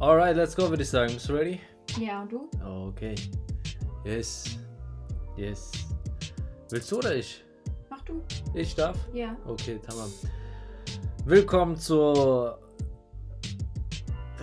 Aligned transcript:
Alright, 0.00 0.34
let's 0.36 0.56
go, 0.56 0.68
würde 0.68 0.82
ich 0.82 0.90
sagen. 0.90 1.14
Bist 1.14 1.28
du 1.28 1.34
ready? 1.34 1.60
Ja, 2.00 2.22
und 2.22 2.32
du? 2.32 2.50
Okay. 2.64 3.14
Yes. 4.04 4.58
Yes. 5.36 5.70
Willst 6.68 6.90
du 6.90 6.98
oder 6.98 7.14
ich? 7.14 7.44
Mach 7.88 8.02
du. 8.02 8.20
Ich 8.54 8.74
darf? 8.74 8.98
Ja. 9.12 9.36
Okay, 9.46 9.78
tamam. 9.86 10.12
Willkommen 11.24 11.76
zur 11.76 12.58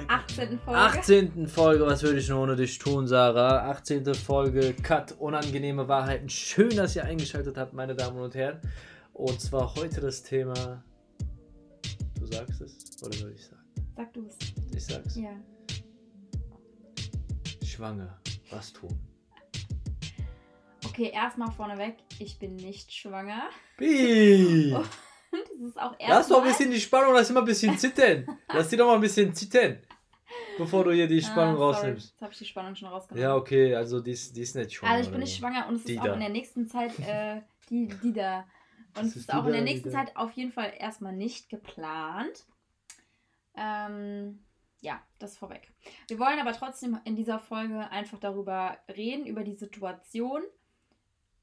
18. 0.08 0.58
Folge. 0.60 0.80
18. 0.80 1.48
Folge. 1.48 1.86
Was 1.86 2.02
würde 2.02 2.20
ich 2.20 2.30
nur 2.30 2.42
ohne 2.42 2.56
dich 2.56 2.80
tun, 2.80 3.06
Sarah? 3.06 3.70
18. 3.72 4.14
Folge 4.16 4.74
Cut. 4.74 5.16
Unangenehme 5.20 5.86
Wahrheiten. 5.90 6.30
Schön, 6.30 6.78
dass 6.78 6.96
ihr 6.96 7.04
eingeschaltet 7.04 7.58
habt, 7.58 7.74
meine 7.74 7.94
Damen 7.94 8.20
und 8.20 8.34
Herren. 8.36 8.62
Und 9.14 9.42
zwar 9.42 9.76
heute 9.76 10.00
das 10.00 10.24
Thema. 10.24 10.82
Du 12.18 12.26
sagst 12.26 12.62
es? 12.62 13.04
Oder 13.04 13.18
soll 13.18 13.34
ich 13.34 13.46
sagen? 13.46 13.62
Sag 13.98 14.14
du 14.14 14.26
es. 14.26 14.61
Ich 14.76 14.86
sag's. 14.86 15.16
Ja. 15.16 15.32
Schwanger. 17.64 18.20
Was 18.50 18.74
tun? 18.74 19.00
Okay, 20.86 21.12
erstmal 21.14 21.52
vorneweg. 21.52 21.98
Ich 22.20 22.38
bin 22.38 22.56
nicht 22.56 22.92
schwanger. 22.92 23.50
Bi! 23.78 24.76
Das 25.32 25.70
ist 25.70 25.80
auch 25.80 25.96
Lass 26.06 26.28
doch 26.28 26.40
ein 26.40 26.42
erstmal. 26.42 26.42
bisschen 26.42 26.72
die 26.72 26.80
Spannung, 26.82 27.14
lass 27.14 27.30
immer 27.30 27.40
ein 27.40 27.46
bisschen 27.46 27.78
zittern. 27.78 28.28
Lass 28.52 28.68
die 28.68 28.76
doch 28.76 28.88
mal 28.88 28.96
ein 28.96 29.02
bisschen 29.02 29.34
zittern. 29.34 29.78
Bevor 30.58 30.84
du 30.84 30.92
hier 30.92 31.08
die 31.08 31.22
Spannung 31.22 31.56
ah, 31.56 31.60
rausnimmst. 31.60 32.12
Jetzt 32.12 32.22
habe 32.22 32.34
ich 32.34 32.40
die 32.40 32.46
Spannung 32.46 32.76
schon 32.76 32.90
rausgenommen. 32.90 33.24
Ja, 33.24 33.36
okay, 33.36 33.74
also 33.74 34.02
die 34.02 34.12
ist, 34.12 34.36
die 34.36 34.42
ist 34.42 34.56
nicht 34.56 34.74
schwanger. 34.74 34.94
Also 34.94 35.06
ich 35.06 35.12
bin 35.12 35.22
nicht 35.22 35.38
schwanger 35.38 35.68
und 35.70 35.76
es 35.76 35.86
ist 35.86 36.00
auch 36.00 36.04
da. 36.04 36.14
in 36.16 36.20
der 36.20 36.30
nächsten 36.30 36.68
Zeit 36.68 37.00
äh, 37.00 37.42
die, 37.70 37.88
die 38.04 38.12
da. 38.12 38.46
Und 38.98 39.06
es 39.06 39.16
ist 39.16 39.30
ist 39.30 39.34
auch 39.34 39.46
in 39.46 39.54
der 39.54 39.62
nächsten. 39.62 39.90
Zeit 39.90 40.16
auf 40.18 40.32
jeden 40.34 40.52
Fall 40.52 40.74
erstmal 40.78 41.14
nicht 41.14 41.50
geplant. 41.50 42.46
Ähm, 43.56 44.40
ja, 44.82 45.02
das 45.20 45.38
vorweg. 45.38 45.72
Wir 46.08 46.20
wollen 46.20 46.40
aber 46.40 46.54
trotzdem 46.54 47.00
in 47.06 47.16
dieser 47.16 47.40
Folge 47.40 47.90
einfach 47.92 48.20
darüber 48.20 48.78
reden, 48.90 49.26
über 49.26 49.44
die 49.44 49.56
Situation. 49.56 50.42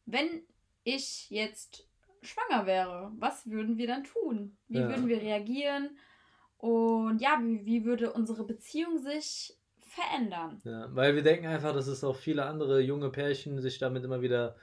Wenn 0.05 0.43
ich 0.85 1.31
jetzt 1.31 1.89
schwanger 2.23 2.67
wäre, 2.67 3.13
was 3.17 3.49
würden 3.49 3.79
wir 3.79 3.87
dann 3.87 4.05
tun? 4.05 4.57
Wie 4.69 4.79
Ja. 4.79 4.89
würden 4.89 5.09
wir 5.09 5.21
reagieren? 5.21 5.97
Und 6.57 7.21
ja, 7.21 7.39
wie, 7.41 7.65
wie 7.65 7.85
würde 7.85 8.13
unsere 8.13 8.45
Beziehung 8.45 8.99
sich 8.99 9.57
verändern? 9.79 10.61
Ja, 10.65 10.95
weil 10.95 11.15
wir 11.15 11.23
denken 11.23 11.47
einfach, 11.47 11.73
dass 11.73 11.87
es 11.87 12.03
auch 12.03 12.17
viele 12.17 12.45
andere 12.45 12.81
junge 12.81 13.11
Pärchen 13.11 13.61
sich 13.61 13.79
damit 13.79 14.05
immer 14.05 14.21
wieder 14.21 14.57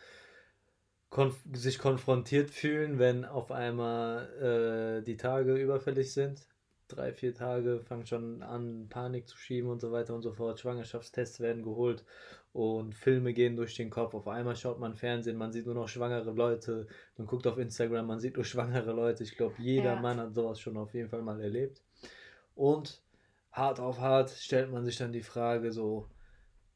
konf 1.10 1.42
sich 1.54 1.80
konfrontiert 1.80 2.50
fühlen, 2.50 3.00
wenn 3.00 3.24
auf 3.24 3.52
einmal 3.52 5.00
äh, 5.00 5.04
die 5.06 5.16
Tage 5.16 5.56
überfällig 5.56 6.12
sind. 6.12 6.46
Drei, 6.88 7.14
vier 7.14 7.34
Tage 7.34 7.82
fangen 7.82 8.06
schon 8.06 8.44
an, 8.44 8.88
Panik 8.90 9.28
zu 9.28 9.38
schieben 9.38 9.70
und 9.72 9.82
so 9.82 9.92
weiter 9.92 10.14
und 10.14 10.22
so 10.22 10.34
fort. 10.34 10.60
Schwangerschaftstests 10.60 11.40
werden 11.40 11.64
geholt 11.64 12.06
und 12.54 12.94
Filme 12.94 13.34
gehen 13.34 13.56
durch 13.56 13.76
den 13.76 13.90
Kopf. 13.90 14.14
Auf 14.14 14.28
einmal 14.28 14.56
schaut 14.56 14.80
man 14.80 14.96
Fernsehen, 14.96 15.36
man 15.38 15.52
sieht 15.52 15.66
nur 15.66 15.74
noch 15.74 15.90
schwangere 15.90 16.32
Leute. 16.32 16.88
Man 17.18 17.26
guckt 17.26 17.48
auf 17.48 17.58
Instagram, 17.58 18.06
man 18.06 18.20
sieht 18.20 18.36
nur 18.36 18.46
schwangere 18.46 18.94
Leute. 18.94 19.24
Ich 19.24 19.36
glaube, 19.36 19.56
jeder 19.58 19.96
Ja. 19.96 20.00
Mann 20.00 20.20
hat 20.20 20.36
sowas 20.36 20.60
schon 20.60 20.78
auf 20.78 20.94
jeden 20.94 21.10
Fall 21.10 21.24
mal 21.24 21.42
erlebt. 21.42 21.82
Und 22.54 23.02
hart 23.52 23.80
auf 23.80 24.00
hart 24.00 24.30
stellt 24.30 24.72
man 24.72 24.86
sich 24.86 24.98
dann 24.98 25.12
die 25.12 25.24
Frage 25.24 25.72
so, 25.72 26.08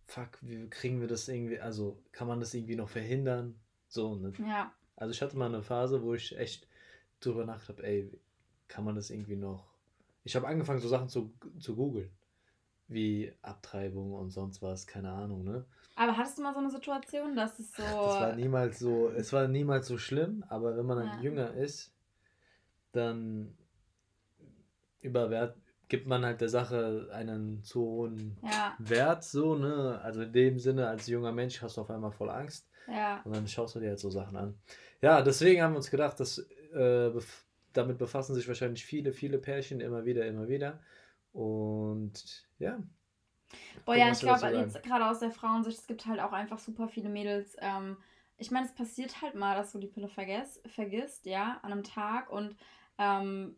fuck, 0.05 0.39
wie 0.41 0.67
kriegen 0.69 1.01
wir 1.01 1.07
das 1.07 1.27
irgendwie, 1.27 1.59
also 1.59 2.01
kann 2.11 2.27
man 2.27 2.39
das 2.39 2.53
irgendwie 2.55 2.75
noch 2.75 2.89
verhindern? 2.89 3.59
So, 3.87 4.15
ne? 4.15 4.33
Ja, 4.39 4.73
Also 4.95 5.11
ich 5.11 5.21
hatte 5.21 5.37
mal 5.37 5.45
eine 5.45 5.61
Phase, 5.61 6.01
wo 6.01 6.15
ich 6.15 6.35
echt 6.37 6.67
drüber 7.19 7.45
nachgedacht 7.45 7.77
habe, 7.77 7.87
ey, 7.87 8.11
kann 8.67 8.83
man 8.83 8.95
das 8.95 9.11
irgendwie 9.11 9.35
noch... 9.35 9.68
Ich 10.23 10.35
habe 10.35 10.47
angefangen, 10.47 10.79
so 10.81 10.87
Sachen 10.87 11.09
zu, 11.09 11.33
zu 11.59 11.75
googeln. 11.75 12.11
Wie 12.87 13.33
Abtreibung 13.41 14.13
und 14.13 14.31
sonst 14.31 14.61
was, 14.61 14.87
keine 14.87 15.11
Ahnung, 15.11 15.43
ne? 15.43 15.65
aber 15.99 16.15
hattest 16.15 16.37
du 16.37 16.43
mal 16.43 16.53
so 16.53 16.59
eine 16.59 16.69
Situation, 16.69 17.35
dass 17.35 17.59
es 17.59 17.75
so. 17.75 17.83
Das 17.83 18.19
war 18.21 18.33
niemals 18.33 18.79
so, 18.79 19.09
es 19.09 19.33
war 19.33 19.49
niemals 19.49 19.85
so 19.85 19.97
schlimm, 19.97 20.45
aber 20.47 20.77
wenn 20.77 20.85
man 20.85 20.97
dann 20.97 21.17
Ja. 21.17 21.21
jünger 21.21 21.53
ist, 21.53 21.93
dann 22.93 23.53
überwert, 25.01 25.57
gibt 25.89 26.07
man 26.07 26.23
halt 26.23 26.39
der 26.39 26.47
Sache 26.47 27.09
einen 27.11 27.63
zu 27.65 27.81
hohen 27.81 28.37
Ja, 28.43 28.75
Wert, 28.79 29.25
so, 29.25 29.55
ne? 29.55 29.99
Also 30.01 30.21
in 30.21 30.31
dem 30.31 30.57
Sinne, 30.57 30.87
als 30.87 31.07
junger 31.07 31.33
Mensch 31.33 31.61
hast 31.61 31.75
du 31.75 31.81
auf 31.81 31.89
einmal 31.89 32.11
voll 32.11 32.29
Angst 32.29 32.69
ja. 32.87 33.21
und 33.25 33.35
dann 33.35 33.45
schaust 33.45 33.75
du 33.75 33.81
dir 33.81 33.89
halt 33.89 33.99
so 33.99 34.09
Sachen 34.09 34.37
an. 34.37 34.57
Ja, 35.01 35.21
deswegen 35.21 35.61
haben 35.61 35.73
wir 35.73 35.77
uns 35.77 35.91
gedacht, 35.91 36.17
dass 36.21 36.37
äh, 36.73 37.11
damit 37.73 37.97
befassen 37.97 38.35
sich 38.35 38.47
wahrscheinlich 38.47 38.85
viele, 38.85 39.13
viele 39.13 39.37
Pärchen 39.39 39.81
immer 39.81 40.05
wieder, 40.05 40.25
immer 40.27 40.47
wieder. 40.49 40.81
Und 41.33 42.47
ja. 42.59 42.81
Boah, 43.85 43.95
ja, 43.95 44.11
ich 44.11 44.21
glaube, 44.21 44.47
jetzt 44.49 44.81
gerade 44.83 45.07
aus 45.07 45.19
der 45.19 45.31
Frauensicht, 45.31 45.79
es 45.79 45.87
gibt 45.87 46.05
halt 46.05 46.19
auch 46.19 46.31
einfach 46.31 46.59
super 46.59 46.87
viele 46.87 47.09
Mädels. 47.09 47.55
Ähm, 47.59 47.97
ich 48.37 48.51
meine, 48.51 48.65
es 48.67 48.73
passiert 48.75 49.21
halt 49.21 49.35
mal, 49.35 49.55
dass 49.55 49.71
du 49.71 49.79
die 49.79 49.87
Pille 49.87 50.07
vergess, 50.09 50.61
vergisst, 50.67 51.25
ja, 51.25 51.59
an 51.63 51.71
einem 51.71 51.83
Tag. 51.83 52.29
Und 52.31 52.55
ähm, 52.97 53.57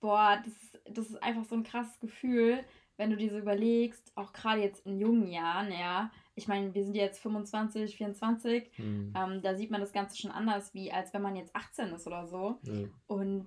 boah, 0.00 0.42
das, 0.44 0.54
ist- 0.62 0.80
das 0.86 1.06
ist 1.10 1.22
einfach 1.22 1.44
so 1.44 1.54
ein 1.56 1.64
krasses 1.64 1.98
Gefühl, 2.00 2.64
wenn 2.96 3.10
du 3.10 3.16
dir 3.16 3.30
so 3.30 3.38
überlegst, 3.38 4.12
auch 4.16 4.32
gerade 4.32 4.60
jetzt 4.62 4.84
in 4.86 4.98
jungen 4.98 5.28
Jahren, 5.28 5.70
ja. 5.72 6.10
Ich 6.38 6.48
meine, 6.48 6.72
wir 6.74 6.84
sind 6.84 6.94
jetzt 6.94 7.20
25, 7.20 7.96
24. 7.96 8.70
Hm, 8.76 9.12
Ähm, 9.16 9.42
da 9.42 9.54
sieht 9.54 9.70
man 9.70 9.80
das 9.80 9.92
Ganze 9.92 10.16
schon 10.16 10.30
anders, 10.30 10.72
wie 10.72 10.90
als 10.90 11.12
wenn 11.12 11.22
man 11.22 11.36
jetzt 11.36 11.54
18 11.54 11.88
ist 11.88 12.06
oder 12.06 12.26
so. 12.26 12.58
ja. 12.62 12.88
Und 13.06 13.46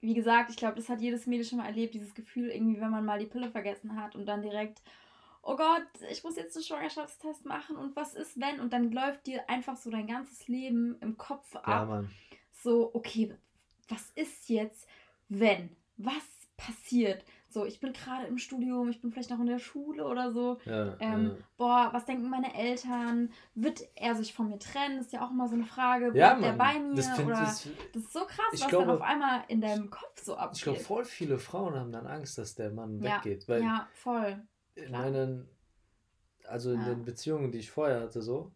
wie 0.00 0.14
gesagt, 0.14 0.50
ich 0.50 0.56
glaube, 0.56 0.76
das 0.76 0.88
hat 0.88 1.00
jedes 1.00 1.26
Mädel 1.26 1.44
schon 1.44 1.58
mal 1.58 1.66
erlebt, 1.66 1.92
dieses 1.94 2.14
Gefühl, 2.14 2.50
irgendwie, 2.50 2.80
wenn 2.80 2.90
man 2.90 3.04
mal 3.04 3.18
die 3.18 3.26
Pille 3.26 3.50
vergessen 3.50 4.00
hat 4.00 4.14
und 4.14 4.26
dann 4.26 4.42
direkt, 4.42 4.80
oh 5.42 5.56
Gott, 5.56 5.88
ich 6.10 6.22
muss 6.22 6.36
jetzt 6.36 6.54
einen 6.56 6.64
Schwangerschaftstest 6.64 7.44
machen 7.46 7.76
und 7.76 7.96
was 7.96 8.14
ist, 8.14 8.38
wenn? 8.38 8.60
Und 8.60 8.72
dann 8.72 8.92
läuft 8.92 9.26
dir 9.26 9.48
einfach 9.50 9.76
so 9.76 9.90
dein 9.90 10.06
ganzes 10.06 10.46
Leben 10.46 10.96
im 11.00 11.16
Kopf 11.16 11.52
Ja, 11.54 11.60
ab. 11.62 11.88
Mann. 11.88 12.10
So, 12.52 12.94
okay, 12.94 13.34
was 13.88 14.10
ist 14.14 14.48
jetzt, 14.48 14.86
wenn? 15.28 15.74
Was 15.96 16.22
passiert? 16.56 17.24
So, 17.50 17.64
ich 17.64 17.80
bin 17.80 17.94
gerade 17.94 18.26
im 18.26 18.36
Studium, 18.36 18.90
ich 18.90 19.00
bin 19.00 19.10
vielleicht 19.10 19.30
noch 19.30 19.40
in 19.40 19.46
der 19.46 19.58
Schule 19.58 20.04
oder 20.06 20.32
so. 20.32 20.58
Ja, 20.66 20.96
Ähm, 21.00 21.24
ja. 21.38 21.44
boah, 21.56 21.88
was 21.92 22.04
denken 22.04 22.28
meine 22.28 22.54
Eltern? 22.54 23.32
Wird 23.54 23.80
er 23.94 24.14
sich 24.14 24.34
von 24.34 24.48
mir 24.48 24.58
trennen? 24.58 24.98
ist 24.98 25.12
ja 25.14 25.24
auch 25.26 25.30
immer 25.30 25.48
so 25.48 25.54
eine 25.54 25.64
Frage. 25.64 26.06
Ja, 26.12 26.34
Bleibt 26.34 26.42
er 26.42 26.52
Mann. 26.56 26.58
bei 26.58 26.78
mir? 26.80 26.96
Das 26.96 27.18
oder 27.18 27.30
das, 27.30 27.68
das 27.94 28.02
ist 28.02 28.12
so 28.12 28.20
krass, 28.26 28.44
Ich 28.52 28.60
was 28.60 28.68
glaube- 28.68 28.86
dann 28.88 28.96
auf 28.96 29.02
einmal 29.02 29.44
in 29.48 29.62
deinem 29.62 29.88
Kopf 29.88 30.22
so 30.22 30.36
abgeht. 30.36 30.58
ich 30.58 30.62
glaube, 30.62 30.80
voll 30.80 31.04
viele 31.06 31.38
Frauen 31.38 31.74
haben 31.74 31.90
dann 31.90 32.06
Angst, 32.06 32.36
dass 32.36 32.54
der 32.54 32.70
Mann 32.70 33.00
Ja, 33.02 33.16
weggeht. 33.16 33.48
Weil 33.48 33.62
ja, 33.62 33.88
voll. 33.94 34.46
in 34.74 34.90
meinen, 34.92 35.48
also 36.44 36.72
in 36.72 36.84
den 36.84 37.04
Beziehungen, 37.06 37.50
die 37.50 37.58
ich 37.60 37.70
vorher 37.70 38.00
hatte, 38.00 38.20
so, 38.20 38.52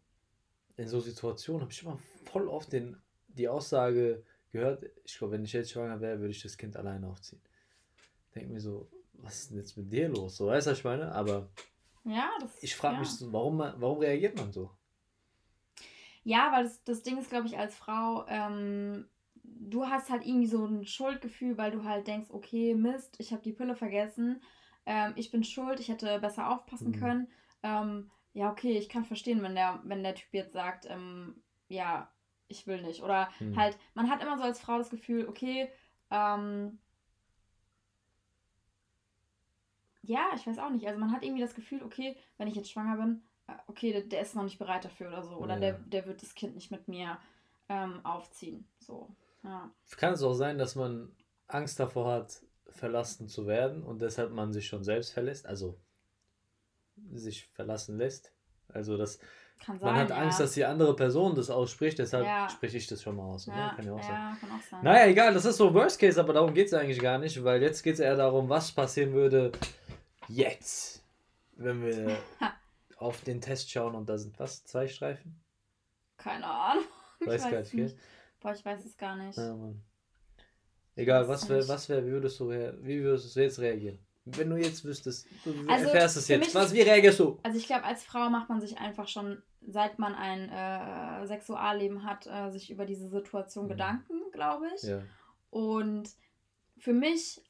in 0.76 0.86
so 0.86 1.00
Situationen 1.00 1.62
habe 1.62 1.72
ich 1.72 1.82
immer 1.82 1.98
voll 2.30 2.46
oft 2.48 2.72
den, 2.72 2.96
die 3.28 3.48
Aussage 3.48 4.22
gehört, 4.50 4.84
ich 5.04 5.16
glaube, 5.16 5.32
wenn 5.32 5.44
ich 5.44 5.52
jetzt 5.54 5.70
schwanger 5.70 6.00
wäre, 6.02 6.18
würde 6.20 6.30
ich 6.32 6.42
das 6.42 6.58
Kind 6.58 6.76
alleine 6.76 7.06
aufziehen. 7.08 7.40
Denke 8.34 8.52
mir 8.52 8.60
so, 8.60 8.88
was 9.14 9.40
ist 9.40 9.50
denn 9.50 9.58
jetzt 9.58 9.76
mit 9.76 9.92
dir 9.92 10.08
los? 10.08 10.36
So, 10.36 10.46
weißt 10.48 10.66
du, 10.66 10.70
was 10.72 10.78
ich 10.78 10.84
meine? 10.84 11.12
Aber 11.12 11.48
Ja, 12.04 12.30
das 12.40 12.52
ich 12.62 12.74
frage 12.76 12.94
ja. 12.94 13.00
mich, 13.00 13.10
so, 13.18 13.30
warum, 13.32 13.58
warum 13.58 13.98
reagiert 13.98 14.36
man 14.38 14.52
so? 14.52 14.70
Ja, 16.24 16.52
weil 16.52 16.64
das, 16.64 16.82
das 16.84 17.02
Ding 17.02 17.18
ist, 17.18 17.30
glaube 17.30 17.46
ich, 17.46 17.58
als 17.58 17.74
Frau, 17.74 18.24
ähm, 18.28 19.08
du 19.44 19.86
hast 19.86 20.10
halt 20.10 20.24
irgendwie 20.26 20.46
so 20.46 20.64
ein 20.64 20.86
Schuldgefühl, 20.86 21.58
weil 21.58 21.70
du 21.72 21.84
halt 21.84 22.06
denkst, 22.06 22.28
okay, 22.30 22.74
Mist, 22.74 23.16
ich 23.18 23.32
habe 23.32 23.42
die 23.42 23.52
Pille 23.52 23.74
vergessen, 23.74 24.42
ähm, 24.86 25.12
ich 25.16 25.30
bin 25.30 25.44
schuld, 25.44 25.80
ich 25.80 25.88
hätte 25.88 26.18
besser 26.20 26.50
aufpassen 26.50 26.92
Mhm. 26.92 26.92
können. 26.92 27.28
Ähm, 27.62 28.10
ja, 28.34 28.50
okay, 28.50 28.78
ich 28.78 28.88
kann 28.88 29.04
verstehen, 29.04 29.42
wenn 29.42 29.54
der, 29.54 29.80
wenn 29.84 30.02
der 30.02 30.14
Typ 30.14 30.32
jetzt 30.32 30.52
sagt, 30.52 30.86
ähm, 30.88 31.42
ja, 31.68 32.10
ich 32.48 32.66
will 32.66 32.82
nicht. 32.82 33.02
Oder 33.02 33.28
Hm. 33.38 33.52
halt, 33.54 33.78
man 33.94 34.10
hat 34.10 34.22
immer 34.22 34.36
so 34.38 34.44
als 34.44 34.60
Frau 34.60 34.78
das 34.78 34.90
Gefühl, 34.90 35.28
okay, 35.28 35.68
ähm, 36.10 36.78
ja, 40.02 40.30
ich 40.34 40.46
weiß 40.46 40.58
auch 40.58 40.70
nicht. 40.70 40.86
Also 40.86 40.98
man 40.98 41.12
hat 41.12 41.22
irgendwie 41.22 41.42
das 41.42 41.54
Gefühl, 41.54 41.82
okay, 41.82 42.16
wenn 42.38 42.48
ich 42.48 42.54
jetzt 42.56 42.70
schwanger 42.70 42.96
bin, 42.96 43.22
äh, 43.48 43.52
okay, 43.68 43.92
der, 43.92 44.02
der 44.02 44.20
ist 44.22 44.34
noch 44.34 44.42
nicht 44.44 44.58
bereit 44.58 44.84
dafür 44.84 45.08
oder 45.08 45.22
so. 45.22 45.36
Oder 45.36 45.54
Ja. 45.54 45.60
der, 45.60 45.72
der 45.78 46.06
wird 46.06 46.22
das 46.22 46.34
Kind 46.34 46.54
nicht 46.54 46.70
mit 46.70 46.88
mir 46.88 47.18
ähm, 47.68 48.04
aufziehen. 48.04 48.66
So. 48.78 49.08
Ja. 49.44 49.70
Kann 49.96 50.12
es 50.14 50.22
auch 50.22 50.34
sein, 50.34 50.58
dass 50.58 50.74
man 50.76 51.10
Angst 51.48 51.78
davor 51.80 52.12
hat, 52.12 52.42
verlassen 52.70 53.28
zu 53.28 53.46
werden 53.46 53.82
und 53.82 54.00
deshalb 54.00 54.32
man 54.32 54.52
sich 54.52 54.66
schon 54.66 54.82
selbst 54.84 55.12
verlässt, 55.12 55.46
also 55.46 55.76
sich 57.12 57.46
verlassen 57.48 57.98
lässt? 57.98 58.32
Also 58.68 58.96
das 58.96 59.18
Kann 59.64 59.78
sein. 59.78 59.86
Man 59.92 59.96
hat 60.00 60.10
ja. 60.10 60.16
Angst, 60.16 60.40
dass 60.40 60.52
die 60.52 60.64
andere 60.64 60.96
Person 60.96 61.34
das 61.34 61.50
ausspricht, 61.50 61.98
deshalb 61.98 62.24
Ja. 62.26 62.48
spreche 62.48 62.76
ich 62.78 62.86
das 62.86 63.02
schon 63.02 63.16
mal 63.16 63.24
aus. 63.24 63.46
ja, 63.46 63.54
Ne? 63.54 63.72
Kann 63.76 63.86
ja 63.86 63.92
auch 63.92 64.02
sein. 64.02 64.10
ja, 64.12 64.36
kann 64.40 64.50
auch 64.50 64.62
sein. 64.62 64.80
Naja, 64.82 65.06
egal, 65.06 65.34
das 65.34 65.44
ist 65.44 65.56
so 65.56 65.72
Worst 65.74 66.00
Case, 66.00 66.18
aber 66.20 66.32
darum 66.32 66.54
geht 66.54 66.66
es 66.68 66.74
eigentlich 66.74 67.00
gar 67.00 67.18
nicht, 67.18 67.42
weil 67.44 67.60
jetzt 67.62 67.82
geht 67.82 67.94
es 67.94 68.00
eher 68.00 68.16
darum, 68.16 68.48
was 68.48 68.72
passieren 68.72 69.12
würde 69.12 69.52
jetzt, 70.36 71.02
wenn 71.56 71.84
wir 71.84 72.16
auf 72.96 73.20
den 73.22 73.40
Test 73.40 73.70
schauen 73.70 73.94
und 73.94 74.08
da 74.08 74.18
sind 74.18 74.38
was? 74.38 74.64
Zwei 74.64 74.88
Streifen? 74.88 75.40
Keine 76.16 76.46
Ahnung. 76.46 76.84
Ich 77.20 77.26
Weiß 77.26 77.42
gar 77.42 77.60
es 77.60 77.72
nicht, 77.72 77.88
gell? 77.92 77.98
Boah, 78.40 78.52
ich 78.52 78.64
weiß 78.64 78.84
es 78.84 78.96
gar 78.96 79.16
nicht. 79.16 79.36
Ja, 79.36 79.54
Mann. 79.54 79.80
Egal, 80.94 81.22
weiß 81.22 81.42
was 81.42 81.48
wäre, 81.48 81.58
nicht. 81.60 81.68
was 81.68 81.88
wäre, 81.88 82.04
wie 82.06 82.10
würdest 82.10 82.38
du, 82.40 82.48
wie 82.50 83.02
würdest 83.02 83.34
du 83.34 83.40
jetzt 83.40 83.58
reagieren? 83.60 83.98
Wenn 84.24 84.50
du 84.50 84.56
jetzt 84.56 84.84
wüsstest, 84.84 85.26
du 85.44 85.50
Also, 85.68 85.86
erfährst 85.86 86.16
es 86.16 86.28
jetzt, 86.28 86.54
was, 86.54 86.72
wie 86.72 86.82
reagierst 86.82 87.18
du? 87.18 87.40
Also 87.42 87.58
ich 87.58 87.66
glaube, 87.66 87.84
als 87.84 88.04
Frau 88.04 88.30
macht 88.30 88.48
man 88.48 88.60
sich 88.60 88.78
einfach 88.78 89.08
schon, 89.08 89.42
seit 89.66 89.98
man 89.98 90.14
ein 90.14 90.48
äh, 90.48 91.26
Sexualleben 91.26 92.04
hat, 92.04 92.26
äh, 92.26 92.50
sich 92.50 92.70
über 92.70 92.84
diese 92.84 93.08
Situation 93.08 93.64
Mhm. 93.64 93.70
Gedanken, 93.70 94.14
glaube 94.32 94.66
ich. 94.76 94.82
Ja. 94.84 95.02
Und 95.50 96.10
für 96.78 96.92
mich 96.92 97.42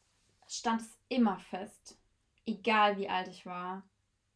stand 0.49 0.81
es 0.81 0.97
immer 1.09 1.39
fest, 1.39 1.99
egal 2.47 2.97
wie 2.99 3.09
alt 3.09 3.29
ich 3.29 3.47
war, 3.47 3.83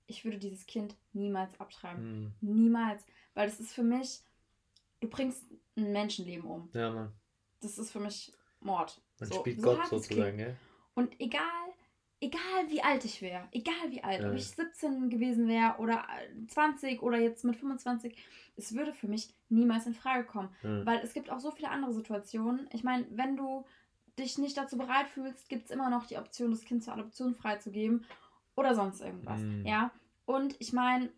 ich 0.07 0.25
würde 0.25 0.39
dieses 0.39 0.67
Kind 0.67 0.95
niemals 1.13 1.59
abtreiben. 1.61 2.03
Hm. 2.03 2.33
Niemals. 2.41 3.05
Weil 3.35 3.49
das 3.49 3.59
ist 3.61 3.73
für 3.73 3.83
mich, 3.83 4.21
du 5.01 5.09
bringst 5.09 5.45
ein 5.77 5.93
Menschenleben 5.93 6.49
um. 6.49 6.69
Ja, 6.73 6.91
Mann. 6.91 7.13
Das 7.61 7.79
ist 7.79 7.91
für 7.91 8.01
mich 8.01 8.33
Mord. 8.61 9.01
Man 9.19 9.29
So- 9.29 9.41
spielt 9.41 9.61
so 9.61 9.75
Gott 9.75 9.87
sozusagen, 9.89 10.39
ja. 10.39 10.55
Und 10.95 11.19
egal, 11.21 11.43
egal 12.21 12.69
wie 12.69 12.81
alt 12.83 13.05
ich 13.05 13.21
wäre, 13.21 13.49
egal 13.53 13.91
wie 13.91 14.03
alt, 14.05 14.23
Ja. 14.23 14.31
ob 14.31 14.37
ich 14.37 14.47
17 14.47 15.11
gewesen 15.11 15.49
wäre 15.49 15.77
oder 15.79 16.07
äh, 16.19 16.47
20 16.47 17.03
oder 17.03 17.19
jetzt 17.19 17.45
mit 17.45 17.57
25, 17.57 18.17
es 18.57 18.75
würde 18.75 18.95
für 18.95 19.09
mich 19.09 19.35
niemals 19.49 19.87
in 19.87 19.95
Frage 19.95 20.25
kommen. 20.25 20.49
Ja. 20.63 20.87
Weil 20.87 21.01
es 21.01 21.13
gibt 21.13 21.31
auch 21.31 21.41
so 21.41 21.51
viele 21.51 21.69
andere 21.71 21.93
Situationen. 21.93 22.69
Ich 22.73 22.85
meine, 22.85 23.07
wenn 23.11 23.37
du 23.37 23.67
dich 24.19 24.39
nicht 24.39 24.57
dazu 24.57 24.77
bereit 24.79 25.09
fühlst, 25.09 25.49
gibt 25.49 25.67
es 25.67 25.71
immer 25.71 25.91
noch 25.91 26.07
die 26.07 26.17
Option, 26.17 26.51
das 26.51 26.65
Kind 26.65 26.83
zur 26.83 26.95
Adoption 26.95 27.35
freizugeben 27.35 28.05
oder 28.55 28.75
sonst 28.75 29.01
irgendwas. 29.01 29.41
Mhm. 29.41 29.67
Ja. 29.67 29.91
Und 30.25 30.57
ich 30.59 30.73
meine, 30.73 31.11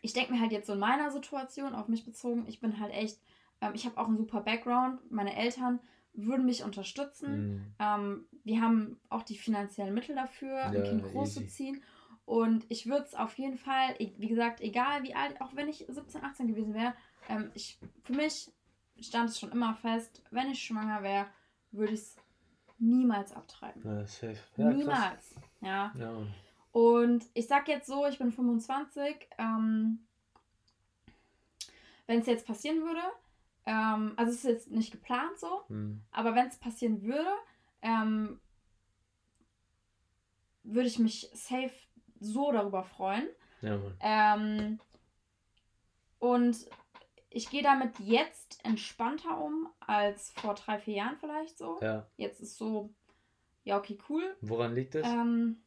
ich 0.00 0.12
denke 0.12 0.32
mir 0.32 0.40
halt 0.40 0.52
jetzt 0.52 0.66
so 0.66 0.74
in 0.74 0.78
meiner 0.78 1.10
Situation, 1.10 1.74
auf 1.74 1.88
mich 1.88 2.04
bezogen, 2.04 2.46
ich 2.48 2.60
bin 2.60 2.78
halt 2.80 2.92
echt, 2.92 3.20
ähm, 3.60 3.72
ich 3.74 3.84
habe 3.84 3.98
auch 3.98 4.06
einen 4.06 4.16
super 4.16 4.40
Background. 4.40 5.10
Meine 5.10 5.34
Eltern 5.36 5.80
würden 6.12 6.46
mich 6.46 6.64
unterstützen. 6.64 7.28
Hm. 7.28 7.74
Ähm, 7.78 8.26
wir 8.44 8.60
haben 8.60 9.00
auch 9.08 9.22
die 9.22 9.36
finanziellen 9.36 9.94
Mittel 9.94 10.14
dafür, 10.14 10.64
ein 10.64 10.74
Ja, 10.74 10.82
Kind 10.82 11.02
großzuziehen. 11.02 11.82
Und 12.24 12.66
ich 12.68 12.86
würde 12.86 13.04
es 13.06 13.14
auf 13.14 13.38
jeden 13.38 13.56
Fall, 13.56 13.94
e- 13.98 14.12
wie 14.18 14.28
gesagt, 14.28 14.60
egal 14.60 15.02
wie 15.02 15.14
alt, 15.14 15.40
auch 15.40 15.54
wenn 15.56 15.68
ich 15.68 15.86
17, 15.88 16.22
18 16.22 16.48
gewesen 16.48 16.74
wäre, 16.74 16.94
ähm, 17.28 17.50
ich, 17.54 17.78
für 18.04 18.12
mich 18.12 18.50
stand 19.00 19.30
es 19.30 19.38
schon 19.38 19.52
immer 19.52 19.74
fest, 19.74 20.22
wenn 20.30 20.50
ich 20.50 20.62
schwanger 20.62 21.02
wäre, 21.02 21.26
würde 21.72 21.92
ich 21.92 22.00
es 22.00 22.16
niemals 22.78 23.32
abtreiben. 23.32 23.82
Ja, 23.84 24.06
safe. 24.06 24.38
Ja, 24.56 24.64
krass. 24.66 24.76
niemals. 24.76 25.34
Ja. 25.60 25.92
Ja. 25.98 26.12
Und 26.72 27.24
ich 27.34 27.46
sag 27.46 27.68
jetzt 27.68 27.86
so, 27.86 28.06
ich 28.06 28.18
bin 28.18 28.30
25. 28.32 29.28
Ähm, 29.38 30.00
wenn 32.06 32.20
es 32.20 32.26
jetzt 32.26 32.46
passieren 32.46 32.82
würde, 32.82 33.02
ähm, 33.66 34.14
also 34.16 34.30
es 34.32 34.38
ist 34.38 34.44
jetzt 34.44 34.70
nicht 34.70 34.92
geplant 34.92 35.38
so, 35.38 35.62
Hm. 35.68 36.00
aber 36.10 36.34
wenn 36.34 36.46
es 36.46 36.56
passieren 36.56 37.02
würde, 37.02 37.28
ähm, 37.82 38.40
würde 40.62 40.88
ich 40.88 40.98
mich 40.98 41.30
safe 41.34 41.72
so 42.20 42.50
darüber 42.52 42.82
freuen. 42.84 43.26
Ja, 43.60 43.76
Mann. 43.76 43.96
Ähm, 44.00 44.80
und 46.18 46.56
ich 47.30 47.50
gehe 47.50 47.62
damit 47.62 47.98
jetzt 47.98 48.64
entspannter 48.64 49.38
um 49.38 49.68
als 49.80 50.32
vor 50.36 50.54
drei, 50.54 50.78
vier 50.78 50.94
Jahren 50.94 51.16
vielleicht 51.18 51.58
so. 51.58 51.78
Ja. 51.82 52.06
Jetzt 52.16 52.40
ist 52.40 52.56
so, 52.56 52.90
ja, 53.64 53.78
okay, 53.78 53.98
cool. 54.08 54.36
Woran 54.40 54.74
liegt 54.74 54.94
das? 54.94 55.06
Ähm, 55.06 55.62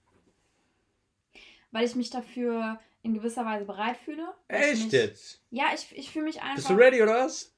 weil 1.72 1.86
ich 1.86 1.96
mich 1.96 2.10
dafür 2.10 2.80
in 3.04 3.14
gewisser 3.14 3.46
Weise 3.46 3.66
bereit 3.66 3.98
fühle. 3.98 4.34
Echt 4.48 4.86
mich, 4.86 4.92
jetzt? 4.92 5.44
Ja, 5.50 5.66
ich, 5.74 5.96
ich 5.98 6.12
fühle 6.12 6.26
mich 6.26 6.42
einfach. 6.42 6.56
Bist 6.56 6.70
du 6.70 6.74
ready 6.74 7.02
oder 7.02 7.26
was? 7.26 7.56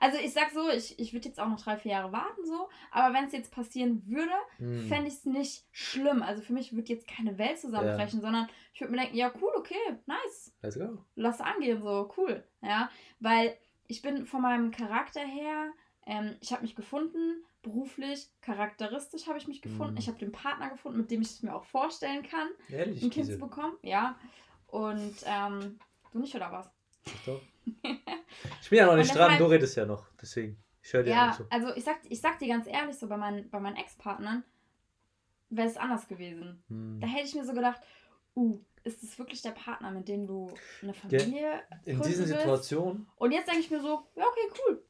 Also 0.00 0.18
ich 0.18 0.32
sag 0.32 0.50
so, 0.50 0.68
ich, 0.68 0.98
ich 0.98 1.12
würde 1.12 1.28
jetzt 1.28 1.40
auch 1.40 1.48
noch 1.48 1.60
drei, 1.60 1.76
vier 1.76 1.92
Jahre 1.92 2.12
warten 2.12 2.44
so, 2.44 2.68
aber 2.90 3.14
wenn 3.14 3.24
es 3.24 3.32
jetzt 3.32 3.52
passieren 3.52 4.02
würde, 4.06 4.32
Hm. 4.58 4.88
fände 4.88 5.08
ich 5.08 5.14
es 5.14 5.24
nicht 5.24 5.64
schlimm. 5.72 6.22
Also 6.22 6.42
für 6.42 6.52
mich 6.52 6.74
wird 6.76 6.88
jetzt 6.88 7.06
keine 7.08 7.38
Welt 7.38 7.58
zusammenbrechen, 7.58 8.20
sondern 8.20 8.48
ich 8.74 8.80
würde 8.80 8.92
mir 8.92 9.00
denken, 9.00 9.16
ja 9.16 9.32
cool, 9.40 9.52
okay, 9.56 9.74
nice, 10.06 10.52
Let's 10.62 10.78
go. 10.78 10.98
lass 11.14 11.40
angehen, 11.40 11.80
so 11.80 12.12
cool, 12.16 12.44
ja, 12.62 12.90
weil 13.20 13.56
ich 13.88 14.02
bin 14.02 14.26
von 14.26 14.42
meinem 14.42 14.70
Charakter 14.70 15.20
her, 15.20 15.70
ähm, 16.06 16.36
ich 16.40 16.52
habe 16.52 16.62
mich 16.62 16.74
gefunden, 16.76 17.42
beruflich, 17.62 18.28
charakteristisch 18.40 19.26
habe 19.26 19.38
ich 19.38 19.48
mich 19.48 19.62
gefunden, 19.62 19.92
Mhm. 19.94 19.98
ich 19.98 20.08
habe 20.08 20.18
den 20.18 20.30
Partner 20.32 20.70
gefunden, 20.70 20.98
mit 20.98 21.10
dem 21.10 21.20
ich 21.22 21.28
es 21.30 21.42
mir 21.42 21.54
auch 21.54 21.64
vorstellen 21.64 22.22
kann, 22.22 22.48
Ehrlich, 22.68 23.02
ein 23.02 23.10
Kind 23.10 23.26
zu 23.26 23.32
diese. 23.32 23.38
bekommen, 23.44 23.76
ja, 23.82 24.16
und 24.68 25.14
ähm, 25.24 25.78
du 26.12 26.18
nicht 26.18 26.34
oder 26.34 26.52
was? 26.52 26.70
Doch. 27.24 27.40
Ich 28.62 28.70
bin 28.70 28.78
ja 28.78 28.86
noch 28.86 28.96
nicht 28.96 29.14
dran, 29.14 29.38
du 29.38 29.46
redest 29.46 29.76
ja 29.76 29.86
noch. 29.86 30.06
Deswegen. 30.20 30.56
Ich 30.82 30.92
höre 30.92 31.02
dir 31.02 31.10
Ja, 31.10 31.30
auch 31.30 31.36
zu. 31.36 31.46
also 31.50 31.74
ich 31.74 31.84
sag, 31.84 31.98
ich 32.08 32.20
sag 32.20 32.38
dir 32.38 32.48
ganz 32.48 32.66
ehrlich, 32.66 32.96
so 32.96 33.08
bei 33.08 33.16
meinen, 33.16 33.48
bei 33.50 33.58
meinen 33.58 33.76
Ex-Partnern 33.76 34.44
wäre 35.50 35.68
es 35.68 35.76
anders 35.76 36.06
gewesen. 36.06 36.62
Hm. 36.68 37.00
Da 37.00 37.06
hätte 37.06 37.26
ich 37.26 37.34
mir 37.34 37.44
so 37.44 37.54
gedacht, 37.54 37.80
uh, 38.36 38.60
ist 38.84 39.02
es 39.02 39.18
wirklich 39.18 39.42
der 39.42 39.50
Partner, 39.50 39.90
mit 39.90 40.06
dem 40.08 40.26
du 40.26 40.52
eine 40.82 40.94
Familie 40.94 41.62
In 41.84 41.96
gründen 41.98 42.08
diesen? 42.08 42.26
Situationen, 42.26 43.08
Und 43.16 43.32
jetzt 43.32 43.48
denke 43.48 43.60
ich 43.60 43.70
mir 43.70 43.80
so, 43.80 44.06
ja, 44.14 44.24
okay, 44.24 44.60
cool, 44.68 44.84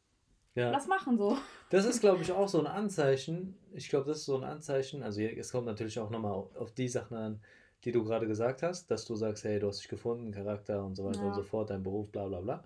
ja. 0.55 0.70
lass 0.70 0.87
machen 0.87 1.17
so. 1.17 1.38
Das 1.70 1.84
ist, 1.87 2.00
glaube 2.00 2.23
ich, 2.23 2.32
auch 2.32 2.49
so 2.49 2.61
ein 2.61 2.67
Anzeichen. 2.67 3.56
Ich 3.73 3.88
glaube, 3.88 4.06
das 4.06 4.19
ist 4.19 4.26
so 4.26 4.37
ein 4.37 4.44
Anzeichen. 4.44 5.02
Also, 5.02 5.20
es 5.23 5.50
kommt 5.52 5.67
natürlich 5.67 5.99
auch 5.99 6.11
nochmal 6.11 6.32
auf 6.32 6.73
die 6.73 6.88
Sachen 6.88 7.17
an, 7.17 7.43
die 7.84 7.93
du 7.93 8.05
gerade 8.05 8.26
gesagt 8.26 8.62
hast, 8.62 8.90
dass 8.90 9.05
du 9.05 9.14
sagst, 9.17 9.44
hey, 9.44 9.58
du 9.61 9.69
hast 9.69 9.81
dich 9.81 9.88
gefunden, 9.88 10.32
Charakter 10.32 10.84
und 10.84 10.94
so 10.96 11.05
weiter 11.05 11.23
Ja. 11.23 11.26
und 11.28 11.34
so 11.34 11.43
fort, 11.43 11.70
dein 11.70 11.82
Beruf, 11.82 12.11
bla 12.11 12.26
bla 12.28 12.40
bla. 12.40 12.64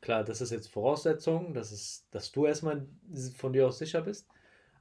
Klar, 0.00 0.24
das 0.24 0.40
ist 0.40 0.50
jetzt 0.52 0.68
Voraussetzung, 0.68 1.54
das 1.54 1.72
ist, 1.72 2.06
dass 2.12 2.32
du 2.32 2.46
erstmal 2.46 2.86
von 3.36 3.52
dir 3.52 3.66
aus 3.66 3.78
sicher 3.78 4.02
bist. 4.02 4.28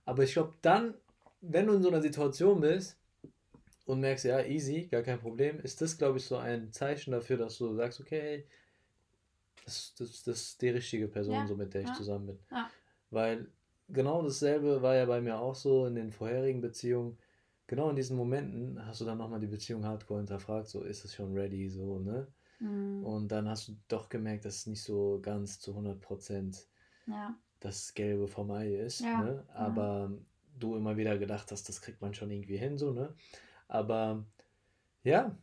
Aber 0.06 0.24
ich 0.24 0.33
glaube, 0.33 0.54
dann, 0.62 0.95
wenn 1.42 1.68
du 1.68 1.74
in 1.74 1.83
so 1.83 1.89
einer 1.89 2.01
Situation 2.01 2.62
bist 2.62 2.98
und 3.86 4.00
merkst, 4.01 4.25
ja, 4.25 4.42
easy, 4.44 4.88
gar 4.88 5.04
kein 5.04 5.19
Problem, 5.19 5.59
ist 5.62 5.81
das, 5.81 5.98
glaube 5.98 6.18
ich, 6.19 6.25
so 6.25 6.38
ein 6.38 6.71
Zeichen 6.74 7.12
dafür, 7.12 7.38
dass 7.38 7.57
du 7.57 7.74
sagst, 7.75 8.00
okay, 8.01 8.21
hey, 8.21 8.45
das, 9.65 9.94
das, 9.98 10.24
das 10.24 10.42
ist 10.42 10.62
die 10.62 10.69
richtige 10.69 11.07
Person, 11.07 11.36
Ja, 11.36 11.48
so 11.48 11.56
mit 11.56 11.74
der 11.74 11.81
ich 11.81 11.88
ja, 11.88 11.94
zusammen 11.94 12.27
bin. 12.27 12.39
Weil 13.12 13.48
genau 13.89 14.21
dasselbe 14.21 14.81
war 14.81 14.95
ja 14.95 15.06
bei 15.06 15.21
mir 15.21 15.39
auch 15.39 15.56
so 15.56 15.86
in 15.86 15.95
den 15.95 16.12
vorherigen 16.12 16.62
Beziehungen. 16.62 17.18
Genau 17.68 17.90
in 17.90 17.96
diesen 17.96 18.18
Momenten 18.18 18.86
hast 18.86 19.02
du 19.02 19.06
dann 19.06 19.18
nochmal 19.18 19.40
die 19.40 19.48
Beziehung 19.48 19.86
hardcore 19.86 20.19
hinterfragt, 20.19 20.68
so 20.68 20.84
ist 20.84 21.06
es 21.06 21.14
schon 21.16 21.34
ready, 21.34 21.69
so, 21.69 22.00
ne? 22.00 22.28
Mhm. 22.60 23.06
Und 23.06 23.30
dann 23.31 23.48
hast 23.50 23.68
du 23.68 23.78
doch 23.88 24.10
gemerkt, 24.10 24.46
dass 24.46 24.56
es 24.58 24.68
nicht 24.68 24.84
so 24.84 25.19
ganz 25.22 25.60
zu 25.60 25.75
100% 25.75 26.69
Ja, 27.08 27.36
das 27.60 27.94
Gelbe 27.94 28.28
vom 28.28 28.52
Ei 28.52 28.75
ist, 28.75 29.02
Ja, 29.02 29.22
ne? 29.22 29.46
Aber 29.50 30.12
du 30.60 30.76
immer 30.76 30.97
wieder 30.97 31.18
gedacht 31.18 31.52
hast, 31.52 31.69
das 31.69 31.81
kriegt 31.81 32.02
man 32.02 32.14
schon 32.14 32.31
irgendwie 32.31 32.57
hin, 32.57 32.78
so, 32.78 32.94
ne? 32.94 33.16
Aber 33.68 34.26
ja, 35.04 35.38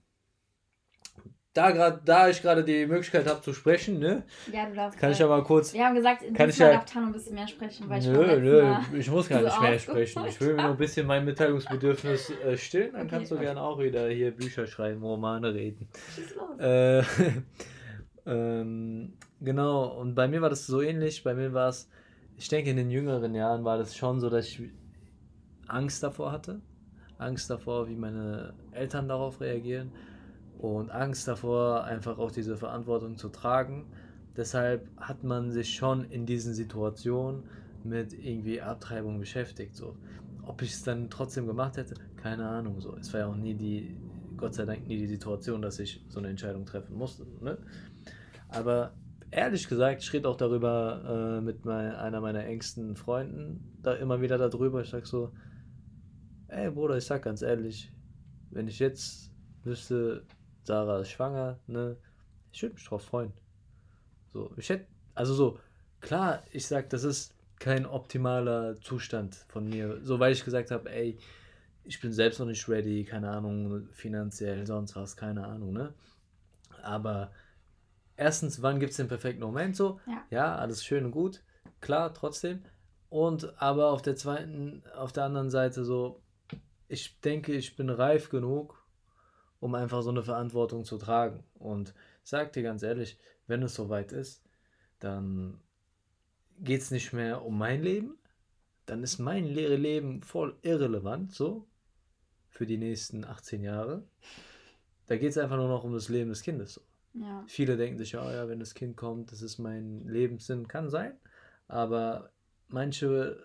da, 1.54 1.70
grad, 1.70 2.00
da 2.06 2.28
ich 2.28 2.42
gerade 2.42 2.64
die 2.64 2.84
Möglichkeit 2.84 3.26
habe 3.28 3.40
zu 3.40 3.52
sprechen, 3.54 3.98
ne? 4.00 4.24
ja, 4.52 4.66
du 4.68 4.74
darfst. 4.74 4.98
Kann 4.98 5.12
ich 5.12 5.18
ja 5.20 5.26
mal 5.28 5.42
kurz 5.42 5.72
wir 5.72 5.84
haben 5.84 5.94
gesagt, 5.94 6.22
Kann 6.34 6.50
ich 6.50 6.58
ja- 6.58 6.72
darf 6.72 6.84
Tano 6.84 7.06
ein 7.06 7.12
bisschen 7.12 7.34
mehr 7.34 7.46
sprechen, 7.48 7.88
weil 7.88 8.00
ich 8.00 8.06
Nö, 8.08 8.22
letzten 8.24 8.42
nö, 8.44 8.62
Mal 8.62 8.84
ich 8.98 9.10
muss 9.10 9.28
gar 9.28 9.40
nicht 9.42 9.60
mehr 9.60 9.78
sprechen. 9.78 10.22
Ich 10.28 10.40
will 10.40 10.54
mir 10.54 10.62
nur 10.62 10.70
ein 10.72 10.76
bisschen 10.76 11.06
mein 11.06 11.24
Mitteilungsbedürfnis 11.24 12.30
äh, 12.30 12.56
stillen, 12.56 12.92
dann 12.92 13.02
Okay, 13.02 13.10
kannst 13.10 13.30
du 13.30 13.36
okay. 13.36 13.44
gerne 13.44 13.62
auch 13.62 13.78
wieder 13.78 14.08
hier 14.08 14.32
Bücher 14.32 14.66
schreiben, 14.66 15.02
Romane 15.02 15.54
reden. 15.54 15.88
Schieß 16.14 16.34
los. 16.34 16.58
Äh, 16.58 17.02
ähm, 18.26 19.12
genau, 19.40 19.86
und 20.00 20.14
bei 20.14 20.28
mir 20.28 20.42
war 20.42 20.50
das 20.50 20.66
so 20.66 20.80
ähnlich. 20.82 21.22
Bei 21.22 21.34
mir 21.34 21.52
war 21.52 21.68
es, 21.68 21.88
ich 22.36 22.48
denke, 22.48 22.70
in 22.70 22.76
den 22.76 22.90
jüngeren 22.90 23.34
Jahren 23.34 23.64
war 23.64 23.78
das 23.78 23.96
schon 23.96 24.20
so, 24.20 24.28
dass 24.30 24.46
ich 24.48 24.62
Angst 25.68 26.02
davor 26.02 26.32
hatte. 26.32 26.60
Angst 27.18 27.48
davor, 27.48 27.88
wie 27.88 27.94
meine 27.94 28.54
Eltern 28.72 29.08
darauf 29.08 29.40
reagieren. 29.40 29.92
Und 30.64 30.90
Angst 30.90 31.28
davor, 31.28 31.84
einfach 31.84 32.16
auch 32.16 32.30
diese 32.30 32.56
Verantwortung 32.56 33.18
zu 33.18 33.28
tragen. 33.28 33.84
Deshalb 34.34 34.88
hat 34.96 35.22
man 35.22 35.50
sich 35.52 35.74
schon 35.74 36.04
in 36.04 36.24
diesen 36.24 36.54
Situationen 36.54 37.42
mit 37.84 38.14
irgendwie 38.14 38.62
Abtreibung 38.62 39.18
beschäftigt. 39.18 39.76
So. 39.76 39.94
Ob 40.42 40.62
ich 40.62 40.72
es 40.72 40.82
dann 40.82 41.10
trotzdem 41.10 41.46
gemacht 41.46 41.76
hätte, 41.76 41.96
keine 42.16 42.48
Ahnung. 42.48 42.80
So. 42.80 42.96
Es 42.96 43.12
war 43.12 43.20
ja 43.20 43.26
auch 43.26 43.36
nie 43.36 43.52
die, 43.52 43.94
Gott 44.38 44.54
sei 44.54 44.64
Dank 44.64 44.88
nie 44.88 44.96
die 44.96 45.06
Situation, 45.06 45.60
dass 45.60 45.78
ich 45.80 46.02
so 46.08 46.18
eine 46.18 46.28
Entscheidung 46.28 46.64
treffen 46.64 46.96
musste. 46.96 47.26
Ne? 47.42 47.58
Aber 48.48 48.94
ehrlich 49.30 49.68
gesagt, 49.68 50.02
ich 50.02 50.10
rede 50.14 50.30
auch 50.30 50.36
darüber 50.38 51.36
äh, 51.36 51.40
mit 51.42 51.66
mein, 51.66 51.94
einer 51.94 52.22
meiner 52.22 52.42
engsten 52.46 52.96
Freunden, 52.96 53.70
da 53.82 53.92
immer 53.92 54.22
wieder 54.22 54.38
darüber. 54.38 54.80
Ich 54.80 54.88
sag 54.88 55.06
so, 55.06 55.30
ey 56.48 56.70
Bruder, 56.70 56.96
ich 56.96 57.04
sag 57.04 57.20
ganz 57.20 57.42
ehrlich, 57.42 57.92
wenn 58.50 58.66
ich 58.66 58.78
jetzt 58.78 59.30
wüsste, 59.62 60.24
Sarah 60.64 61.00
ist 61.00 61.10
schwanger, 61.10 61.58
ne, 61.66 61.96
ich 62.52 62.62
würde 62.62 62.74
mich 62.74 62.84
drauf 62.84 63.04
freuen. 63.04 63.32
So, 64.32 64.50
ich 64.56 64.68
hätte, 64.68 64.86
also 65.14 65.34
so, 65.34 65.58
klar, 66.00 66.42
ich 66.50 66.66
sag, 66.66 66.90
das 66.90 67.04
ist 67.04 67.34
kein 67.58 67.86
optimaler 67.86 68.80
Zustand 68.80 69.34
von 69.48 69.68
mir, 69.68 70.00
so 70.02 70.18
weil 70.18 70.32
ich 70.32 70.44
gesagt 70.44 70.70
habe, 70.70 70.90
ey, 70.90 71.18
ich 71.84 72.00
bin 72.00 72.12
selbst 72.12 72.38
noch 72.40 72.46
nicht 72.46 72.68
ready, 72.68 73.04
keine 73.04 73.30
Ahnung, 73.30 73.88
finanziell, 73.92 74.66
sonst 74.66 74.96
was, 74.96 75.16
keine 75.16 75.46
Ahnung, 75.46 75.72
ne? 75.72 75.92
Aber 76.82 77.30
erstens, 78.16 78.62
wann 78.62 78.80
gibt 78.80 78.90
es 78.90 78.96
den 78.96 79.08
perfekten 79.08 79.42
Moment 79.42 79.76
so? 79.76 80.00
Ja. 80.06 80.24
ja, 80.30 80.56
alles 80.56 80.84
schön 80.84 81.04
und 81.04 81.12
gut, 81.12 81.42
klar, 81.80 82.12
trotzdem. 82.14 82.62
Und 83.10 83.60
aber 83.62 83.90
auf 83.90 84.02
der 84.02 84.16
zweiten, 84.16 84.82
auf 84.96 85.12
der 85.12 85.24
anderen 85.24 85.50
Seite 85.50 85.84
so, 85.84 86.20
ich 86.88 87.20
denke, 87.20 87.52
ich 87.52 87.76
bin 87.76 87.90
reif 87.90 88.28
genug, 88.28 88.83
um 89.64 89.74
einfach 89.74 90.02
so 90.02 90.10
eine 90.10 90.22
Verantwortung 90.22 90.84
zu 90.84 90.98
tragen. 90.98 91.42
Und 91.54 91.94
sag 92.22 92.52
dir 92.52 92.62
ganz 92.62 92.82
ehrlich, 92.82 93.18
wenn 93.46 93.62
es 93.62 93.74
soweit 93.74 94.12
ist, 94.12 94.44
dann 94.98 95.58
geht 96.58 96.82
es 96.82 96.90
nicht 96.90 97.14
mehr 97.14 97.42
um 97.42 97.56
mein 97.56 97.82
Leben, 97.82 98.18
dann 98.84 99.02
ist 99.02 99.18
mein 99.18 99.46
Leben 99.46 100.22
voll 100.22 100.54
irrelevant, 100.60 101.32
so, 101.32 101.66
für 102.50 102.66
die 102.66 102.76
nächsten 102.76 103.24
18 103.24 103.62
Jahre. 103.62 104.04
Da 105.06 105.16
geht 105.16 105.30
es 105.30 105.38
einfach 105.38 105.56
nur 105.56 105.68
noch 105.68 105.82
um 105.82 105.94
das 105.94 106.10
Leben 106.10 106.28
des 106.28 106.42
Kindes. 106.42 106.74
So. 106.74 106.82
Ja. 107.14 107.42
Viele 107.46 107.78
denken 107.78 107.96
sich, 107.96 108.14
oh 108.18 108.30
ja, 108.30 108.46
wenn 108.46 108.60
das 108.60 108.74
Kind 108.74 108.98
kommt, 108.98 109.32
das 109.32 109.40
ist 109.40 109.58
mein 109.58 110.06
Lebenssinn. 110.06 110.68
Kann 110.68 110.90
sein, 110.90 111.18
aber 111.68 112.32
manche 112.68 113.42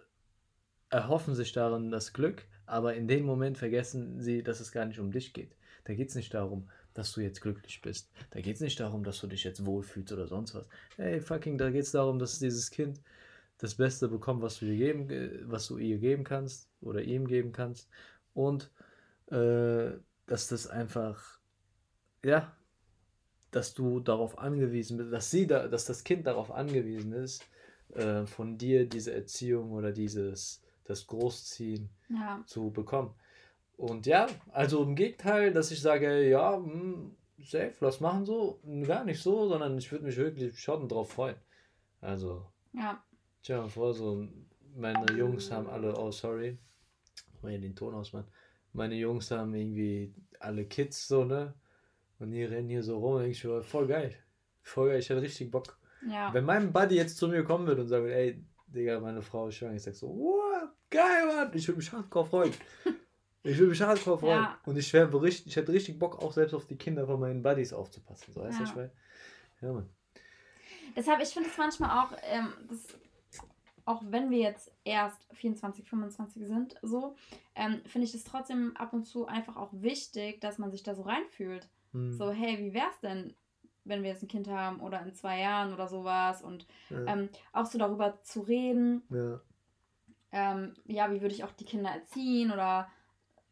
erhoffen 0.89 1.33
sich 1.33 1.53
daran 1.53 1.91
das 1.91 2.11
Glück, 2.11 2.45
aber 2.65 2.95
in 2.95 3.07
dem 3.07 3.23
Moment 3.23 3.57
vergessen 3.57 4.19
sie, 4.19 4.43
dass 4.43 4.59
es 4.59 4.73
gar 4.73 4.83
nicht 4.83 4.99
um 4.99 5.13
dich 5.13 5.33
geht. 5.33 5.55
Da 5.89 5.96
geht 5.96 6.10
es 6.10 6.15
nicht 6.15 6.36
darum, 6.36 6.69
dass 6.93 7.13
du 7.13 7.22
jetzt 7.22 7.41
glücklich 7.41 7.81
bist. 7.81 8.12
Da 8.29 8.41
geht 8.41 8.53
es 8.53 8.62
nicht 8.62 8.79
darum, 8.79 9.03
dass 9.03 9.19
du 9.22 9.25
dich 9.25 9.43
jetzt 9.43 9.65
wohlfühlst 9.65 10.13
oder 10.13 10.27
sonst 10.27 10.53
was. 10.53 10.69
Hey, 10.98 11.19
fucking, 11.19 11.58
da 11.58 11.72
geht 11.72 11.81
es 11.81 11.89
darum, 11.89 12.19
dass 12.19 12.38
dieses 12.38 12.69
Kind 12.69 13.01
das 13.58 13.74
Beste 13.74 14.08
bekommt, 14.08 14.43
was 14.43 14.60
du 14.60 14.65
ihr 14.65 14.77
geben, 14.77 15.10
äh, 15.10 15.39
was 15.50 15.65
du 15.65 15.79
ihr 15.79 15.98
geben 15.98 16.24
kannst 16.24 16.69
oder 16.81 17.01
ihm 17.01 17.25
geben 17.27 17.53
kannst. 17.53 17.89
Und 18.36 18.69
äh, 19.31 19.93
dass 20.27 20.48
das 20.50 20.67
einfach, 20.67 21.39
ja, 22.24 22.55
dass 23.50 23.74
du 23.74 24.00
darauf 24.00 24.38
angewiesen 24.38 24.98
bist, 24.98 25.12
dass 25.12 25.31
sie 25.31 25.48
da, 25.48 25.67
dass 25.67 25.86
das 25.86 26.03
Kind 26.03 26.27
darauf 26.27 26.51
angewiesen 26.51 27.13
ist, 27.13 27.43
äh, 27.96 28.27
von 28.27 28.60
dir 28.60 28.88
diese 28.88 29.12
Erziehung 29.12 29.72
oder 29.72 29.91
dieses, 29.91 30.62
das 30.84 31.08
Großziehen 31.08 31.89
ja. 32.10 32.43
zu 32.46 32.69
bekommen. 32.69 33.15
Und 33.79 34.05
ja, 34.07 34.27
also 34.51 34.83
im 34.83 34.93
Gegenteil, 34.93 35.53
dass 35.53 35.71
ich 35.71 35.81
sage, 35.81 36.27
ja, 36.27 36.57
mh, 36.57 36.69
hm, 36.69 37.15
safe, 37.41 37.75
lass 37.79 38.01
machen 38.01 38.25
so, 38.25 38.59
gar 38.86 39.05
nicht 39.05 39.21
so, 39.21 39.48
sondern 39.48 39.77
ich 39.77 39.89
würde 39.89 40.03
mich 40.03 40.17
wirklich 40.17 40.59
schon 40.59 40.89
drauf 40.89 41.13
freuen. 41.13 41.38
Also, 42.01 42.45
ja. 42.74 43.01
mal 43.62 43.69
vor, 43.69 43.93
so, 43.93 44.27
meine 44.75 45.09
Jungs 45.13 45.50
haben 45.50 45.69
alle, 45.69 45.98
oh 45.98 46.12
sorry, 46.12 46.57
mal 47.41 47.51
hier 47.51 47.62
den 47.62 47.74
Ton 47.74 47.95
ausmachen. 47.95 48.27
Meine 48.74 48.95
Jungs 48.95 49.31
haben 49.31 49.55
irgendwie 49.55 50.13
alle 50.41 50.65
Kids 50.65 51.07
so, 51.07 51.24
ne? 51.24 51.53
Und 52.19 52.31
die 52.31 52.43
rennen 52.43 52.67
hier 52.67 52.83
so 52.83 53.00
rum, 53.00 53.21
ich 53.21 53.39
mir, 53.45 53.63
voll 53.63 53.88
geil. 53.88 54.13
Voll 54.62 54.89
geil, 54.89 55.00
ich 55.00 55.09
hätte 55.09 55.21
richtig 55.21 55.51
Bock. 55.51 55.79
Ja. 56.05 56.33
Wenn 56.33 56.43
mein 56.43 56.74
Buddy 56.74 56.95
jetzt 56.95 57.15
zu 57.15 57.29
mir 57.29 57.45
kommen 57.45 57.65
würde 57.65 57.83
und 57.83 57.88
sagen 57.88 58.03
würde, 58.03 58.15
ey, 58.15 58.43
Digga, 58.67 59.00
meine 59.00 59.21
Frau 59.21 59.48
ist 59.48 59.55
schwanger, 59.55 59.75
ich 59.75 59.83
sag 59.83 59.95
so, 59.95 60.09
wow, 60.09 60.67
geil, 60.89 61.27
Mann, 61.27 61.51
ich 61.53 61.65
würde 61.65 61.77
mich 61.77 61.93
hardcore 61.93 62.25
freuen. 62.25 62.53
Ich 63.43 63.58
würde 63.58 63.69
mich 63.69 63.81
hardcore 63.81 64.19
freuen. 64.19 64.43
Ja. 64.43 64.60
Und 64.65 64.77
ich, 64.77 64.91
wär 64.93 65.12
richtig, 65.22 65.48
ich 65.48 65.55
hätte 65.55 65.72
richtig 65.72 65.98
Bock, 65.98 66.22
auch 66.22 66.34
selbst 66.34 66.53
auf 66.53 66.65
die 66.65 66.77
Kinder 66.77 67.05
von 67.05 67.19
meinen 67.19 67.41
Buddies 67.41 67.74
aufzupassen. 67.74 68.34
So, 68.34 68.41
weißt 68.41 68.60
ja. 68.60 68.65
du, 68.65 68.91
Ja, 69.62 69.74
Mann. 69.74 69.89
Deshalb, 70.96 71.22
ich 71.22 71.29
finde 71.29 71.50
es 71.50 71.58
manchmal 71.58 72.03
auch, 72.03 72.12
ähm, 72.24 72.50
das, 72.67 72.88
auch 73.86 74.03
wenn 74.08 74.29
wir 74.29 74.39
jetzt 74.39 74.72
erst 74.84 75.25
24, 75.34 75.88
25 75.88 76.48
sind, 76.48 76.75
so, 76.81 77.15
ähm, 77.55 77.81
finde 77.86 78.08
ich 78.08 78.13
es 78.13 78.24
trotzdem 78.24 78.75
ab 78.75 78.93
und 78.93 79.05
zu 79.05 79.27
einfach 79.27 79.55
auch 79.55 79.69
wichtig, 79.72 80.41
dass 80.41 80.58
man 80.58 80.72
sich 80.72 80.84
da 80.84 80.96
so 80.96 81.03
reinfühlt. 81.03 81.69
Hm. 81.93 82.13
So, 82.13 82.31
hey, 82.31 82.58
wie 82.60 82.74
wär's 82.74 83.00
denn, 83.01 83.34
wenn 83.86 84.03
wir 84.03 84.10
jetzt 84.10 84.24
ein 84.24 84.27
Kind 84.27 84.48
haben 84.48 84.81
oder 84.81 85.01
in 85.01 85.13
zwei 85.13 85.39
Jahren 85.39 85.74
oder 85.74 85.88
sowas 85.88 86.41
und 86.41 86.67
ja. 86.89 87.05
ähm, 87.05 87.29
auch 87.53 87.65
so 87.65 87.77
darüber 87.77 88.22
zu 88.22 88.41
reden. 88.41 89.03
Ja. 89.10 89.39
Ähm, 90.31 90.75
ja, 90.86 91.12
wie 91.12 91.22
würde 91.22 91.34
ich 91.34 91.43
auch 91.43 91.51
die 91.53 91.65
Kinder 91.65 91.89
erziehen 91.89 92.51
oder 92.51 92.88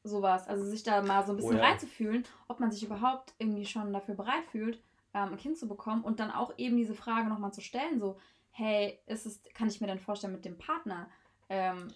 sowas. 0.07 0.47
Also 0.47 0.65
sich 0.65 0.83
da 0.83 1.01
mal 1.01 1.25
so 1.25 1.33
ein 1.33 1.37
bisschen 1.37 1.55
oh, 1.55 1.59
ja. 1.59 1.63
reinzufühlen, 1.63 2.25
ob 2.47 2.59
man 2.59 2.71
sich 2.71 2.83
überhaupt 2.83 3.33
irgendwie 3.37 3.65
schon 3.65 3.93
dafür 3.93 4.15
bereit 4.15 4.45
fühlt, 4.51 4.81
ähm, 5.13 5.33
ein 5.33 5.37
Kind 5.37 5.57
zu 5.57 5.67
bekommen 5.67 6.03
und 6.03 6.19
dann 6.19 6.31
auch 6.31 6.53
eben 6.57 6.77
diese 6.77 6.95
Frage 6.95 7.29
nochmal 7.29 7.53
zu 7.53 7.61
stellen, 7.61 7.99
so, 7.99 8.17
hey, 8.51 8.99
ist 9.05 9.25
es, 9.25 9.41
kann 9.53 9.67
ich 9.67 9.81
mir 9.81 9.87
denn 9.87 9.99
vorstellen, 9.99 10.33
mit 10.33 10.45
dem 10.45 10.57
Partner 10.57 11.09
ähm, 11.49 11.87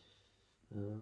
ja. 0.69 1.01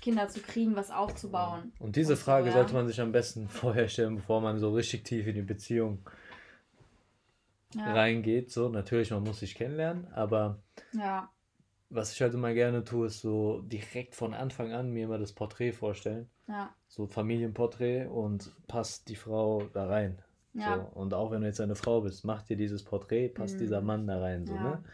Kinder 0.00 0.28
zu 0.28 0.40
kriegen, 0.40 0.76
was 0.76 0.90
aufzubauen? 0.90 1.72
Und 1.78 1.96
diese 1.96 2.12
und 2.12 2.18
Frage 2.18 2.44
so, 2.44 2.48
ja. 2.50 2.54
sollte 2.54 2.74
man 2.74 2.86
sich 2.86 3.00
am 3.00 3.12
besten 3.12 3.48
vorher 3.50 3.88
stellen, 3.88 4.16
bevor 4.16 4.40
man 4.40 4.58
so 4.58 4.72
richtig 4.72 5.04
tief 5.04 5.26
in 5.26 5.34
die 5.34 5.42
Beziehung 5.42 5.98
reingeht. 7.76 8.50
So, 8.50 8.68
natürlich, 8.68 9.10
man 9.10 9.22
muss 9.22 9.40
sich 9.40 9.54
kennenlernen, 9.54 10.12
aber 10.12 10.60
ja 10.92 11.30
was 11.90 12.12
ich 12.12 12.22
halt 12.22 12.34
immer 12.34 12.54
gerne 12.54 12.84
tue, 12.84 13.08
ist 13.08 13.20
so 13.20 13.62
direkt 13.62 14.14
von 14.14 14.32
Anfang 14.32 14.72
an 14.72 14.92
mir 14.92 15.04
immer 15.04 15.18
das 15.18 15.32
Porträt 15.32 15.72
vorstellen. 15.72 16.30
Ja. 16.50 16.74
So 16.88 17.06
Familienporträt 17.06 18.06
und 18.06 18.52
passt 18.66 19.08
die 19.08 19.16
Frau 19.16 19.62
da 19.72 19.86
rein. 19.86 20.20
Ja. 20.54 20.76
So. 20.76 21.00
Und 21.00 21.14
auch 21.14 21.30
wenn 21.30 21.42
du 21.42 21.46
jetzt 21.46 21.60
eine 21.60 21.76
Frau 21.76 22.00
bist, 22.00 22.24
mach 22.24 22.42
dir 22.42 22.56
dieses 22.56 22.84
Porträt, 22.84 23.28
passt 23.28 23.54
mhm. 23.54 23.60
dieser 23.60 23.80
Mann 23.80 24.06
da 24.06 24.20
rein. 24.20 24.46
So, 24.46 24.54
ja. 24.54 24.62
ne? 24.62 24.84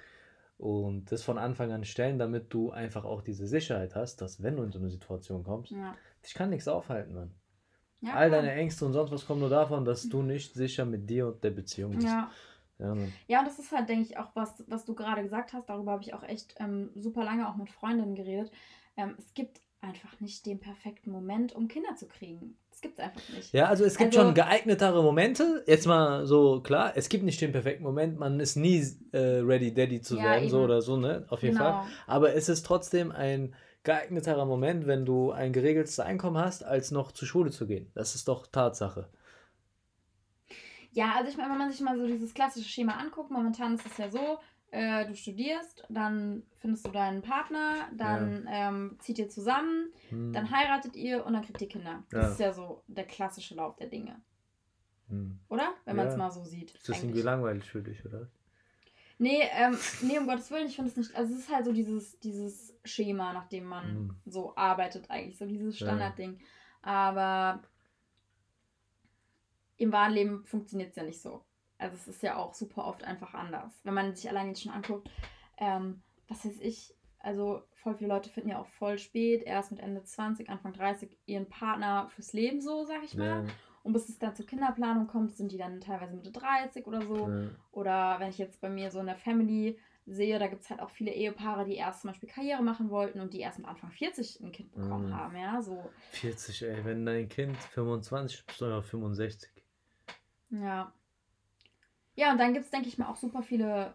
Und 0.58 1.12
das 1.12 1.22
von 1.22 1.38
Anfang 1.38 1.72
an 1.72 1.84
stellen, 1.84 2.18
damit 2.18 2.52
du 2.52 2.70
einfach 2.70 3.04
auch 3.04 3.22
diese 3.22 3.46
Sicherheit 3.46 3.94
hast, 3.94 4.20
dass 4.20 4.42
wenn 4.42 4.56
du 4.56 4.62
in 4.62 4.72
so 4.72 4.78
eine 4.78 4.90
Situation 4.90 5.44
kommst, 5.44 5.72
ja. 5.72 5.94
dich 6.24 6.34
kann 6.34 6.50
nichts 6.50 6.68
aufhalten, 6.68 7.14
Mann. 7.14 7.34
Ja, 8.00 8.14
All 8.14 8.30
deine 8.30 8.52
Ängste 8.52 8.84
und 8.84 8.92
sonst 8.92 9.10
was 9.10 9.26
kommen 9.26 9.40
nur 9.40 9.50
davon, 9.50 9.84
dass 9.84 10.08
du 10.08 10.22
nicht 10.22 10.54
sicher 10.54 10.84
mit 10.84 11.08
dir 11.08 11.28
und 11.28 11.42
der 11.42 11.50
Beziehung 11.50 11.92
bist. 11.92 12.06
Ja. 12.06 12.30
Ja, 12.78 12.94
ja, 13.26 13.38
und 13.38 13.46
das 13.46 13.58
ist 13.58 13.72
halt, 13.72 13.88
denke 13.88 14.02
ich, 14.02 14.18
auch 14.18 14.28
was, 14.34 14.62
was 14.66 14.84
du 14.84 14.94
gerade 14.94 15.22
gesagt 15.22 15.54
hast. 15.54 15.66
Darüber 15.70 15.92
habe 15.92 16.02
ich 16.02 16.12
auch 16.12 16.22
echt 16.22 16.56
ähm, 16.58 16.90
super 16.94 17.24
lange 17.24 17.48
auch 17.48 17.56
mit 17.56 17.70
Freundinnen 17.70 18.14
geredet. 18.14 18.52
Ähm, 18.98 19.14
es 19.16 19.32
gibt 19.32 19.62
einfach 19.86 20.20
nicht 20.20 20.44
den 20.46 20.60
perfekten 20.60 21.10
Moment, 21.10 21.54
um 21.54 21.68
Kinder 21.68 21.94
zu 21.96 22.06
kriegen. 22.06 22.56
Das 22.70 22.80
gibt 22.80 22.98
es 22.98 23.04
einfach 23.04 23.22
nicht. 23.34 23.52
Ja, 23.52 23.66
also 23.66 23.84
es 23.84 23.96
gibt 23.96 24.14
also, 24.14 24.26
schon 24.26 24.34
geeignetere 24.34 25.02
Momente. 25.02 25.64
Jetzt 25.66 25.86
mal 25.86 26.26
so 26.26 26.60
klar, 26.60 26.92
es 26.94 27.08
gibt 27.08 27.24
nicht 27.24 27.40
den 27.40 27.52
perfekten 27.52 27.84
Moment. 27.84 28.18
Man 28.18 28.40
ist 28.40 28.56
nie 28.56 28.84
äh, 29.12 29.18
ready, 29.18 29.72
daddy 29.72 30.00
zu 30.00 30.16
ja, 30.16 30.24
werden, 30.24 30.42
eben. 30.42 30.50
so 30.50 30.62
oder 30.62 30.82
so, 30.82 30.96
ne? 30.96 31.24
Auf 31.28 31.42
jeden 31.42 31.56
genau. 31.56 31.82
Fall. 31.82 31.84
Aber 32.06 32.34
es 32.34 32.48
ist 32.48 32.66
trotzdem 32.66 33.12
ein 33.12 33.54
geeigneterer 33.84 34.44
Moment, 34.44 34.86
wenn 34.86 35.06
du 35.06 35.30
ein 35.30 35.52
geregeltes 35.52 36.00
Einkommen 36.00 36.36
hast, 36.36 36.64
als 36.64 36.90
noch 36.90 37.12
zur 37.12 37.28
Schule 37.28 37.50
zu 37.50 37.66
gehen. 37.66 37.90
Das 37.94 38.14
ist 38.14 38.28
doch 38.28 38.46
Tatsache. 38.46 39.08
Ja, 40.90 41.12
also 41.16 41.30
ich 41.30 41.36
meine, 41.36 41.50
wenn 41.50 41.58
man 41.58 41.70
sich 41.70 41.80
mal 41.80 41.96
so 41.96 42.06
dieses 42.06 42.34
klassische 42.34 42.68
Schema 42.68 42.94
anguckt, 42.94 43.30
momentan 43.30 43.74
ist 43.74 43.86
es 43.86 43.96
ja 43.98 44.10
so, 44.10 44.38
äh, 44.76 45.06
du 45.06 45.16
studierst, 45.16 45.84
dann 45.88 46.42
findest 46.60 46.86
du 46.86 46.90
deinen 46.90 47.22
Partner, 47.22 47.88
dann 47.96 48.44
ja. 48.44 48.68
ähm, 48.68 48.96
zieht 49.00 49.18
ihr 49.18 49.28
zusammen, 49.28 49.90
hm. 50.10 50.32
dann 50.32 50.50
heiratet 50.50 50.94
ihr 50.96 51.24
und 51.24 51.32
dann 51.32 51.42
kriegt 51.42 51.62
ihr 51.62 51.68
Kinder. 51.68 52.02
Ja. 52.12 52.20
Das 52.20 52.32
ist 52.32 52.40
ja 52.40 52.52
so 52.52 52.82
der 52.86 53.04
klassische 53.04 53.54
Lauf 53.54 53.76
der 53.76 53.86
Dinge. 53.86 54.20
Hm. 55.08 55.38
Oder? 55.48 55.72
Wenn 55.86 55.96
ja. 55.96 56.02
man 56.02 56.12
es 56.12 56.18
mal 56.18 56.30
so 56.30 56.44
sieht. 56.44 56.72
Ist 56.72 56.88
das 56.88 57.02
irgendwie 57.02 57.22
langweilig 57.22 57.64
für 57.64 57.80
dich, 57.80 58.04
oder? 58.04 58.28
Nee, 59.18 59.44
ähm, 59.52 59.78
nee, 60.02 60.18
um 60.18 60.26
Gottes 60.26 60.50
Willen, 60.50 60.66
ich 60.66 60.76
finde 60.76 60.90
es 60.90 60.96
nicht. 60.98 61.16
Also 61.16 61.32
es 61.32 61.40
ist 61.40 61.54
halt 61.54 61.64
so 61.64 61.72
dieses, 61.72 62.20
dieses 62.20 62.76
Schema, 62.84 63.32
nach 63.32 63.48
dem 63.48 63.64
man 63.64 63.84
hm. 63.84 64.16
so 64.26 64.54
arbeitet 64.56 65.10
eigentlich, 65.10 65.38
so 65.38 65.46
dieses 65.46 65.76
Standardding. 65.76 66.38
Aber 66.82 67.62
im 69.78 69.90
wahren 69.90 70.12
Leben 70.12 70.44
funktioniert 70.44 70.90
es 70.90 70.96
ja 70.96 71.02
nicht 71.02 71.20
so. 71.20 71.42
Also 71.78 71.96
es 71.96 72.08
ist 72.08 72.22
ja 72.22 72.36
auch 72.36 72.54
super 72.54 72.86
oft 72.86 73.04
einfach 73.04 73.34
anders. 73.34 73.72
Wenn 73.84 73.94
man 73.94 74.14
sich 74.14 74.28
allein 74.28 74.48
jetzt 74.48 74.62
schon 74.62 74.72
anguckt, 74.72 75.10
ähm, 75.58 76.02
was 76.28 76.44
weiß 76.44 76.60
ich, 76.60 76.94
also 77.18 77.62
voll 77.74 77.94
viele 77.96 78.10
Leute 78.10 78.30
finden 78.30 78.50
ja 78.50 78.60
auch 78.60 78.66
voll 78.66 78.98
spät, 78.98 79.42
erst 79.42 79.70
mit 79.70 79.80
Ende 79.80 80.02
20, 80.02 80.48
Anfang 80.48 80.72
30 80.72 81.16
ihren 81.26 81.48
Partner 81.48 82.08
fürs 82.14 82.32
Leben 82.32 82.60
so, 82.60 82.84
sag 82.84 83.02
ich 83.04 83.16
mal. 83.16 83.44
Ja. 83.44 83.52
Und 83.82 83.92
bis 83.92 84.08
es 84.08 84.18
dann 84.18 84.34
zur 84.34 84.46
Kinderplanung 84.46 85.06
kommt, 85.06 85.36
sind 85.36 85.52
die 85.52 85.58
dann 85.58 85.80
teilweise 85.80 86.16
Mitte 86.16 86.32
30 86.32 86.86
oder 86.86 87.02
so. 87.02 87.28
Ja. 87.28 87.50
Oder 87.70 88.16
wenn 88.18 88.30
ich 88.30 88.38
jetzt 88.38 88.60
bei 88.60 88.68
mir 88.68 88.90
so 88.90 88.98
in 88.98 89.06
der 89.06 89.16
Family 89.16 89.78
sehe, 90.06 90.38
da 90.38 90.46
gibt 90.46 90.62
es 90.62 90.70
halt 90.70 90.80
auch 90.80 90.90
viele 90.90 91.12
Ehepaare, 91.12 91.64
die 91.64 91.74
erst 91.74 92.02
zum 92.02 92.10
Beispiel 92.10 92.28
Karriere 92.28 92.62
machen 92.62 92.90
wollten 92.90 93.20
und 93.20 93.32
die 93.34 93.40
erst 93.40 93.58
mit 93.58 93.68
Anfang 93.68 93.90
40 93.90 94.40
ein 94.40 94.52
Kind 94.52 94.72
bekommen 94.72 95.08
mhm. 95.08 95.16
haben, 95.16 95.36
ja, 95.36 95.62
so. 95.62 95.90
40, 96.12 96.62
ey, 96.62 96.84
wenn 96.84 97.06
dein 97.06 97.28
Kind 97.28 97.56
25 97.56 98.46
bist 98.46 98.60
du 98.60 98.66
ja 98.66 98.82
65. 98.82 99.50
Ja. 100.50 100.92
Ja, 102.16 102.32
und 102.32 102.38
dann 102.38 102.54
gibt 102.54 102.64
es, 102.64 102.70
denke 102.70 102.88
ich 102.88 102.98
mal, 102.98 103.08
auch 103.08 103.16
super 103.16 103.42
viele, 103.42 103.94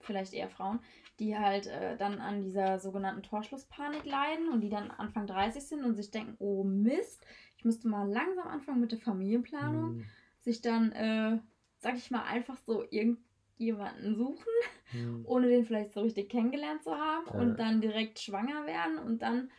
vielleicht 0.00 0.34
eher 0.34 0.48
Frauen, 0.48 0.78
die 1.18 1.36
halt 1.36 1.66
äh, 1.66 1.96
dann 1.96 2.20
an 2.20 2.42
dieser 2.42 2.78
sogenannten 2.78 3.22
Torschlusspanik 3.22 4.04
leiden 4.04 4.50
und 4.50 4.60
die 4.60 4.68
dann 4.68 4.90
Anfang 4.90 5.26
30 5.26 5.62
sind 5.62 5.84
und 5.84 5.94
sich 5.94 6.10
denken, 6.10 6.36
oh 6.38 6.64
Mist, 6.64 7.24
ich 7.56 7.64
müsste 7.64 7.88
mal 7.88 8.08
langsam 8.08 8.46
anfangen 8.46 8.80
mit 8.80 8.92
der 8.92 8.98
Familienplanung. 8.98 9.96
Mhm. 9.96 10.04
Sich 10.40 10.60
dann, 10.60 10.92
äh, 10.92 11.38
sag 11.78 11.96
ich 11.96 12.10
mal, 12.10 12.24
einfach 12.24 12.56
so 12.66 12.84
irgendjemanden 12.90 14.16
suchen, 14.16 14.52
mhm. 14.92 15.24
ohne 15.24 15.48
den 15.48 15.64
vielleicht 15.64 15.92
so 15.92 16.00
richtig 16.00 16.28
kennengelernt 16.28 16.82
zu 16.82 16.90
haben 16.90 17.24
ja. 17.32 17.40
und 17.40 17.58
dann 17.58 17.80
direkt 17.80 18.18
schwanger 18.18 18.66
werden 18.66 18.98
und 18.98 19.22
dann, 19.22 19.50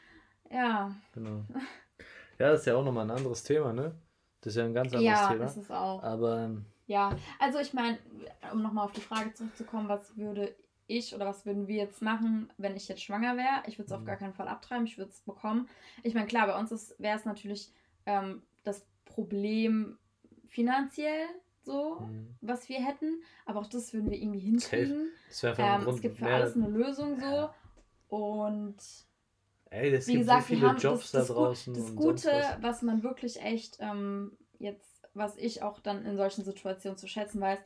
ja. 0.52 0.96
Genau. 1.14 1.44
Ja, 2.40 2.50
das 2.50 2.62
ist 2.62 2.66
ja 2.66 2.76
auch 2.76 2.84
nochmal 2.84 3.06
ein 3.06 3.16
anderes 3.16 3.44
Thema, 3.44 3.72
ne? 3.72 3.96
Das 4.42 4.54
ist 4.54 4.58
ja 4.58 4.66
ein 4.66 4.74
ganz 4.74 4.88
anderes 4.92 5.06
ja, 5.06 5.28
Thema. 5.30 5.40
Ja, 5.42 5.46
ist 5.46 5.56
es 5.56 5.72
auch. 5.72 6.02
Aber. 6.02 6.50
Ja, 6.86 7.16
also 7.40 7.60
ich 7.60 7.74
meine, 7.74 7.98
um 8.52 8.62
nochmal 8.62 8.86
auf 8.86 8.92
die 8.92 9.02
Frage 9.02 9.34
zurückzukommen, 9.34 9.88
was 9.88 10.18
würde 10.18 10.54
ich 10.88 11.16
oder 11.16 11.26
was 11.26 11.46
würden 11.46 11.68
wir 11.68 11.78
jetzt 11.78 12.02
machen, 12.02 12.52
wenn 12.58 12.76
ich 12.76 12.88
jetzt 12.90 13.02
schwanger 13.04 13.38
wäre? 13.38 13.64
Ich 13.68 13.78
würde 13.80 13.88
es 13.88 13.92
auf 13.94 14.02
Mhm. 14.02 14.06
gar 14.06 14.18
keinen 14.18 14.34
Fall 14.34 14.48
abtreiben, 14.50 14.86
ich 14.86 14.98
würde 14.98 15.12
es 15.12 15.22
bekommen. 15.22 15.70
Ich 16.04 16.14
meine, 16.14 16.28
klar, 16.28 16.46
bei 16.48 16.60
uns 16.60 16.94
wäre 17.00 17.18
es 17.18 17.26
natürlich 17.26 17.72
ähm, 18.06 18.44
das 18.64 18.86
Problem 19.06 19.98
finanziell 20.48 21.26
so, 21.64 22.02
Mhm. 22.02 22.36
was 22.42 22.68
wir 22.68 22.84
hätten, 22.86 23.22
aber 23.46 23.62
auch 23.62 23.68
das 23.68 23.94
würden 23.94 24.10
wir 24.12 24.18
irgendwie 24.18 24.40
hinkriegen. 24.40 25.08
Das 25.30 25.42
wäre 25.42 25.62
Ähm, 25.64 25.82
Grund 25.84 25.96
es 25.96 26.02
gibt 26.02 26.18
für 26.18 26.26
mehr- 26.26 26.36
alles 26.36 26.56
eine 26.56 26.68
Lösung 26.78 27.18
so. 27.20 27.50
Und 28.10 28.76
Ey, 29.72 29.92
es 29.96 30.06
wie 30.08 30.12
gibt 30.12 30.22
gesagt, 30.26 30.44
so 30.44 30.50
wir 30.50 30.58
viele 30.58 30.68
haben 30.70 30.78
Jobs 30.78 31.12
das, 31.12 31.12
da 31.12 31.20
das, 31.20 31.28
Gu- 31.30 31.34
draußen. 31.34 31.74
das 31.74 31.96
Gute, 31.96 32.28
was. 32.32 32.62
was 32.62 32.82
man 32.84 33.02
wirklich 33.04 33.42
echt 33.42 33.78
ähm, 33.80 34.38
jetzt, 34.60 34.93
was 35.14 35.38
ich 35.38 35.62
auch 35.62 35.80
dann 35.80 36.06
in 36.06 36.18
solchen 36.18 36.44
Situationen 36.44 36.98
zu 36.98 37.08
schätzen 37.08 37.40
weiß, 37.42 37.60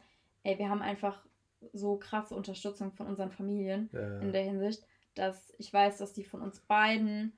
ey, 0.44 0.58
wir 0.60 0.70
haben 0.70 0.82
einfach 0.82 1.26
so 1.74 1.98
krasse 1.98 2.36
Unterstützung 2.36 2.92
von 2.92 3.08
unseren 3.08 3.32
Familien 3.32 3.90
Ja. 3.92 4.20
in 4.20 4.32
der 4.32 4.44
Hinsicht, 4.44 4.86
dass 5.16 5.54
ich 5.58 5.72
weiß, 5.74 5.98
dass 5.98 6.14
die 6.14 6.24
von 6.24 6.42
uns 6.42 6.60
beiden 6.60 7.34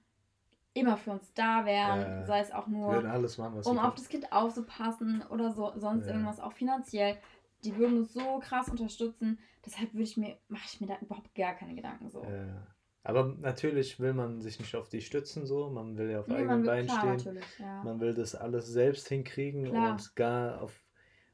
immer 0.73 0.97
für 0.97 1.11
uns 1.11 1.33
da 1.33 1.65
wären, 1.65 2.01
Ja. 2.19 2.25
sei 2.25 2.39
es 2.39 2.51
auch 2.51 2.67
nur 2.67 3.01
machen, 3.01 3.25
um 3.65 3.79
auf 3.79 3.95
das 3.95 4.09
Kind 4.09 4.31
aufzupassen 4.31 5.23
oder 5.29 5.51
so, 5.51 5.71
sonst 5.75 6.05
Ja. 6.05 6.13
irgendwas 6.13 6.39
auch 6.39 6.53
finanziell. 6.53 7.17
Die 7.63 7.75
würden 7.75 7.97
uns 7.97 8.13
so 8.13 8.39
krass 8.39 8.69
unterstützen. 8.69 9.39
Deshalb 9.65 9.93
würde 9.93 10.03
ich 10.03 10.15
mir, 10.17 10.37
mache 10.47 10.63
ich 10.65 10.79
mir 10.79 10.87
da 10.87 10.97
überhaupt 11.01 11.33
gar 11.35 11.53
keine 11.53 11.75
Gedanken 11.75 12.09
so. 12.09 12.23
Ja. 12.23 12.67
Aber 13.09 13.35
natürlich 13.39 13.99
will 13.99 14.13
man 14.13 14.41
sich 14.41 14.59
nicht 14.59 14.75
auf 14.75 14.87
die 14.89 15.01
stützen, 15.01 15.45
so. 15.45 15.69
Man 15.69 15.97
will 15.97 16.11
ja 16.11 16.19
auf 16.19 16.27
Nee, 16.27 16.35
eigenen 16.35 16.63
Beinen 16.63 16.87
klar, 16.87 17.17
stehen. 17.17 17.39
ja. 17.57 17.83
Man 17.83 17.99
will 17.99 18.13
das 18.13 18.35
alles 18.35 18.67
selbst 18.67 19.07
hinkriegen 19.07 19.67
Klar. 19.67 19.93
und 19.93 20.15
gar 20.15 20.61
auf, 20.61 20.83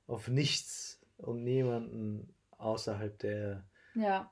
auf 0.08 0.27
nichts 0.27 1.01
und 1.17 1.44
niemanden 1.44 2.34
außerhalb 2.58 3.17
der 3.20 3.65
ja, 3.96 4.32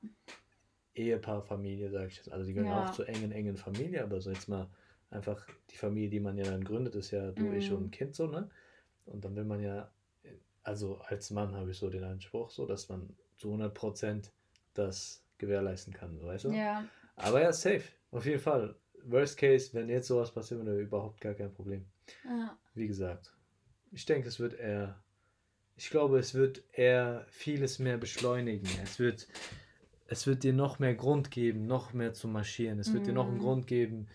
Ehepaarfamilie, 0.96 1.90
sage 1.90 2.08
ich 2.08 2.18
jetzt. 2.18 2.32
Also 2.32 2.46
die 2.46 2.54
gehören 2.54 2.72
Ja. 2.72 2.84
auch 2.84 2.92
zur 2.92 3.10
engen, 3.10 3.32
engen 3.32 3.58
Familie, 3.58 4.04
aber 4.04 4.22
so 4.22 4.30
jetzt 4.30 4.48
mal 4.48 4.70
einfach 5.10 5.46
die 5.70 5.78
Familie, 5.78 6.10
die 6.10 6.20
man 6.20 6.38
ja 6.38 6.46
dann 6.46 6.64
gründet, 6.64 6.96
ist 6.96 7.12
ja 7.12 7.32
du, 7.32 7.52
ich 7.52 7.70
Mhm. 7.72 7.78
und 7.78 7.84
ein 7.86 7.92
Kind 7.92 8.16
so, 8.16 8.28
ne? 8.28 8.50
Und 9.06 9.26
dann 9.26 9.36
will 9.36 9.44
man 9.44 9.60
ja, 9.62 9.92
also 10.64 10.98
als 11.00 11.30
Mann 11.30 11.56
habe 11.56 11.72
ich 11.72 11.78
so 11.78 11.90
den 11.90 12.04
Anspruch, 12.06 12.52
so 12.52 12.66
dass 12.66 12.90
man 12.90 13.10
zu 13.38 13.52
100% 13.52 14.32
das 14.74 15.24
gewährleisten 15.38 15.94
kann, 15.94 16.18
so, 16.18 16.26
weißt 16.28 16.46
du? 16.46 16.54
ja, 16.54 16.86
Aber 17.16 17.42
ja, 17.42 17.54
safe, 17.54 17.84
auf 18.12 18.26
jeden 18.26 18.40
Fall. 18.40 18.76
Worst 19.06 19.38
case, 19.38 19.74
wenn 19.74 19.90
jetzt 19.90 20.08
sowas 20.08 20.32
passiert, 20.32 20.66
wäre 20.66 20.80
überhaupt 20.80 21.20
gar 21.22 21.34
kein 21.34 21.54
Problem. 21.54 21.86
ja, 22.24 22.58
Wie 22.74 22.88
gesagt, 22.88 23.34
ich 23.92 24.06
denke, 24.06 24.28
es 24.28 24.40
wird 24.40 24.54
eher, 24.56 25.04
ich 25.76 25.90
glaube, 25.90 26.20
es 26.20 26.34
wird 26.34 26.64
eher 26.74 27.26
vieles 27.30 27.80
mehr 27.80 27.98
beschleunigen. 27.98 28.70
Es 28.84 29.00
wird, 29.00 29.28
es 30.08 30.28
wird 30.28 30.44
dir 30.44 30.54
noch 30.54 30.80
mehr 30.80 30.96
Grund 30.96 31.32
geben, 31.32 31.68
noch 31.68 31.94
mehr 31.94 32.14
zu 32.14 32.28
marschieren. 32.28 32.80
Es 32.80 32.94
wird 32.94 33.08
dir 33.08 33.14
noch 33.14 33.28
einen 33.28 33.38
Mhm. 33.38 33.42
Grund 33.42 33.68
geben, 33.68 34.08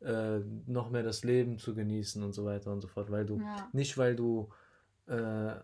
äh, 0.00 0.38
noch 0.66 0.90
mehr 0.90 1.02
das 1.02 1.24
Leben 1.24 1.58
zu 1.58 1.74
genießen 1.74 2.22
und 2.22 2.32
so 2.32 2.44
weiter 2.44 2.72
und 2.72 2.80
so 2.80 2.88
fort, 2.88 3.10
weil 3.10 3.26
du 3.26 3.40
ja, 3.40 3.68
nicht, 3.72 3.98
weil 3.98 4.16
du 4.16 4.50
äh, 5.06 5.54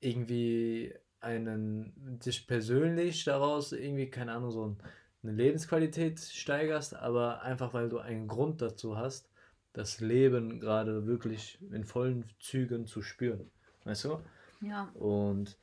irgendwie 0.00 0.94
einen 1.20 2.18
dich 2.24 2.46
persönlich 2.46 3.24
daraus 3.24 3.72
irgendwie, 3.72 4.10
keine 4.10 4.32
Ahnung, 4.32 4.50
so 4.50 4.66
ein, 4.66 4.76
eine 5.22 5.32
Lebensqualität 5.32 6.20
steigerst, 6.20 6.94
aber 6.94 7.42
einfach 7.42 7.74
weil 7.74 7.88
du 7.88 7.98
einen 7.98 8.28
Grund 8.28 8.60
dazu 8.60 8.96
hast, 8.96 9.30
das 9.72 10.00
Leben 10.00 10.60
gerade 10.60 11.06
wirklich 11.06 11.58
in 11.70 11.84
vollen 11.84 12.24
Zügen 12.40 12.86
zu 12.86 13.02
spüren. 13.02 13.50
Weißt 13.84 14.04
du? 14.04 14.20
ja, 14.60 14.90
Und 14.94 15.56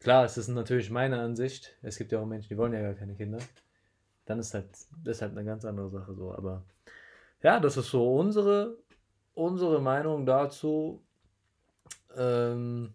klar, 0.00 0.24
es 0.24 0.36
ist 0.38 0.48
natürlich 0.48 0.90
meine 0.90 1.20
Ansicht. 1.20 1.76
Es 1.82 1.98
gibt 1.98 2.12
ja 2.12 2.20
auch 2.20 2.26
Menschen, 2.26 2.48
die 2.48 2.58
wollen 2.58 2.72
ja 2.72 2.80
gar 2.80 2.94
keine 2.94 3.14
Kinder. 3.14 3.38
Dann 4.24 4.38
ist 4.38 4.54
halt, 4.54 4.68
das 5.04 5.16
ist 5.16 5.22
halt 5.22 5.32
eine 5.32 5.44
ganz 5.44 5.64
andere 5.64 5.90
Sache 5.90 6.14
so. 6.14 6.34
Aber 6.34 6.62
ja, 7.42 7.60
das 7.60 7.76
ist 7.76 7.90
so 7.90 8.16
unsere, 8.16 8.76
unsere 9.34 9.80
Meinung 9.80 10.26
dazu. 10.26 11.02
Ähm, 12.16 12.94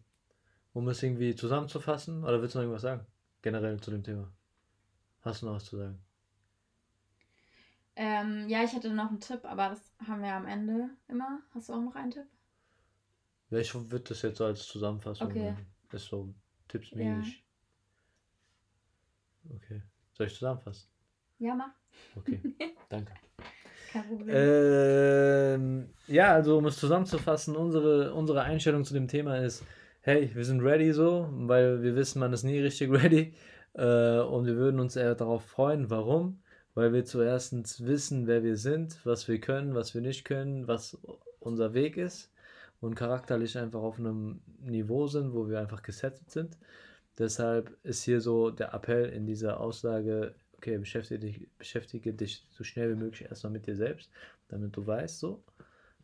um 0.77 0.87
es 0.89 1.01
irgendwie 1.01 1.35
zusammenzufassen. 1.35 2.23
Oder 2.23 2.39
willst 2.41 2.53
du 2.53 2.59
noch 2.59 2.63
irgendwas 2.63 2.83
sagen? 2.83 3.05
Generell 3.41 3.79
zu 3.79 3.89
dem 3.89 4.03
Thema. 4.03 4.31
Hast 5.21 5.41
du 5.41 5.47
noch 5.47 5.55
was 5.55 5.65
zu 5.65 5.77
sagen? 5.77 5.99
Ähm, 7.99 8.47
ja, 8.47 8.63
ich 8.63 8.73
hätte 8.73 8.93
noch 8.93 9.09
einen 9.09 9.19
Tipp, 9.19 9.43
aber 9.43 9.69
das 9.69 9.81
haben 10.07 10.21
wir 10.21 10.31
am 10.31 10.45
Ende 10.45 10.91
immer. 11.07 11.41
Hast 11.55 11.69
du 11.69 11.73
auch 11.73 11.81
noch 11.81 11.95
einen 11.95 12.11
Tipp? 12.11 12.27
Ja, 13.49 13.57
ich 13.57 13.73
würde 13.73 14.03
das 14.09 14.21
jetzt 14.21 14.37
so 14.37 14.45
als 14.45 14.67
Zusammenfassung. 14.67 15.27
Okay. 15.27 15.39
nehmen. 15.39 15.65
Das 15.89 16.03
ist 16.03 16.09
so 16.09 16.31
tippsmäßig. 16.67 17.43
Okay. 19.49 19.81
Soll 20.13 20.27
ich 20.27 20.33
zusammenfassen? 20.35 20.87
Ja, 21.39 21.55
mach. 21.55 21.71
Okay. 22.15 22.39
Danke. 22.89 23.13
Ähm, 24.27 25.89
ja, 26.05 26.33
also 26.33 26.59
um 26.59 26.65
es 26.67 26.77
zusammenzufassen, 26.77 27.55
unsere, 27.55 28.13
unsere 28.13 28.43
Einstellung 28.43 28.83
zu 28.83 28.93
dem 28.93 29.07
Thema 29.07 29.37
ist, 29.37 29.63
hey, 30.01 30.29
wir 30.35 30.45
sind 30.45 30.61
ready 30.61 30.93
so, 30.93 31.29
weil 31.31 31.81
wir 31.81 31.95
wissen, 31.95 32.19
man 32.19 32.31
ist 32.31 32.43
nie 32.43 32.59
richtig 32.59 32.91
ready. 32.91 33.33
Äh, 33.73 34.19
und 34.19 34.45
wir 34.45 34.55
würden 34.55 34.79
uns 34.79 34.95
eher 34.95 35.15
darauf 35.15 35.45
freuen. 35.45 35.89
Warum? 35.89 36.43
Weil 36.77 36.93
wir 36.93 37.05
zuerst 37.05 37.87
wissen, 37.87 38.27
wer 38.27 38.43
wir 38.43 38.55
sind, 38.55 39.03
was 39.03 39.27
wir 39.27 39.39
können, 39.41 39.73
was 39.73 39.95
wir 39.95 40.01
nicht 40.01 40.25
können, 40.25 40.67
was 40.67 40.95
unser 41.39 41.73
Weg 41.73 41.97
ist 41.97 42.31
und 42.81 42.93
charakterlich 42.93 43.57
einfach 43.57 43.81
auf 43.81 43.97
einem 43.97 44.41
Niveau 44.59 45.07
sind, 45.07 45.33
wo 45.33 45.49
wir 45.49 45.59
einfach 45.59 45.81
gesettet 45.81 46.29
sind. 46.29 46.55
Deshalb 47.17 47.75
ist 47.81 48.03
hier 48.03 48.21
so 48.21 48.51
der 48.51 48.75
Appell 48.75 49.09
in 49.09 49.25
dieser 49.25 49.59
Aussage, 49.59 50.35
okay, 50.57 50.77
beschäftige 50.77 51.19
dich, 51.19 51.49
beschäftige 51.57 52.13
dich 52.13 52.45
so 52.51 52.63
schnell 52.63 52.91
wie 52.91 52.99
möglich 53.03 53.27
erstmal 53.27 53.53
mit 53.53 53.65
dir 53.65 53.75
selbst, 53.75 54.11
damit 54.47 54.77
du 54.77 54.85
weißt, 54.85 55.19
so, 55.19 55.41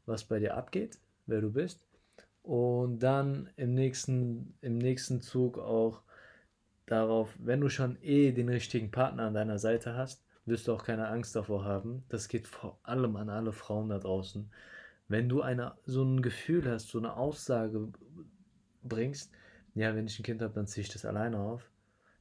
was 0.08 0.24
bei 0.24 0.40
dir 0.40 0.58
abgeht, 0.58 0.98
wer 1.28 1.42
du 1.42 1.52
bist. 1.52 1.86
Und 2.42 2.98
dann 2.98 3.48
im 3.58 3.76
nächsten, 3.76 4.56
im 4.62 4.80
nächsten 4.80 5.22
Zug 5.22 5.60
auch 5.60 6.02
darauf, 6.88 7.30
wenn 7.38 7.62
du 7.62 7.70
schon 7.70 7.96
eh 8.02 8.32
den 8.32 8.50
richtigen 8.50 8.90
Partner 8.90 9.28
an 9.28 9.36
deiner 9.36 9.60
Seite 9.60 9.96
hast, 9.96 10.24
wirst 10.46 10.68
du 10.68 10.74
auch 10.74 10.84
keine 10.84 11.08
Angst 11.08 11.36
davor 11.36 11.64
haben. 11.64 12.04
Das 12.10 12.28
geht 12.28 12.48
vor 12.48 12.80
allem 12.84 13.16
an 13.16 13.30
alle 13.30 13.54
Frauen 13.54 13.90
da 13.90 14.00
draußen. 14.00 14.50
Wenn 15.08 15.30
du 15.30 15.42
eine, 15.42 15.74
so 15.86 16.04
ein 16.04 16.22
Gefühl 16.22 16.70
hast, 16.70 16.90
so 16.90 16.98
eine 16.98 17.16
Aussage 17.16 17.90
bringst, 18.84 19.32
ja, 19.76 19.96
wenn 19.96 20.06
ich 20.08 20.20
ein 20.20 20.24
Kind 20.24 20.42
habe, 20.42 20.54
dann 20.54 20.68
ziehe 20.68 20.84
ich 20.84 20.92
das 20.92 21.06
alleine 21.06 21.38
auf, 21.40 21.70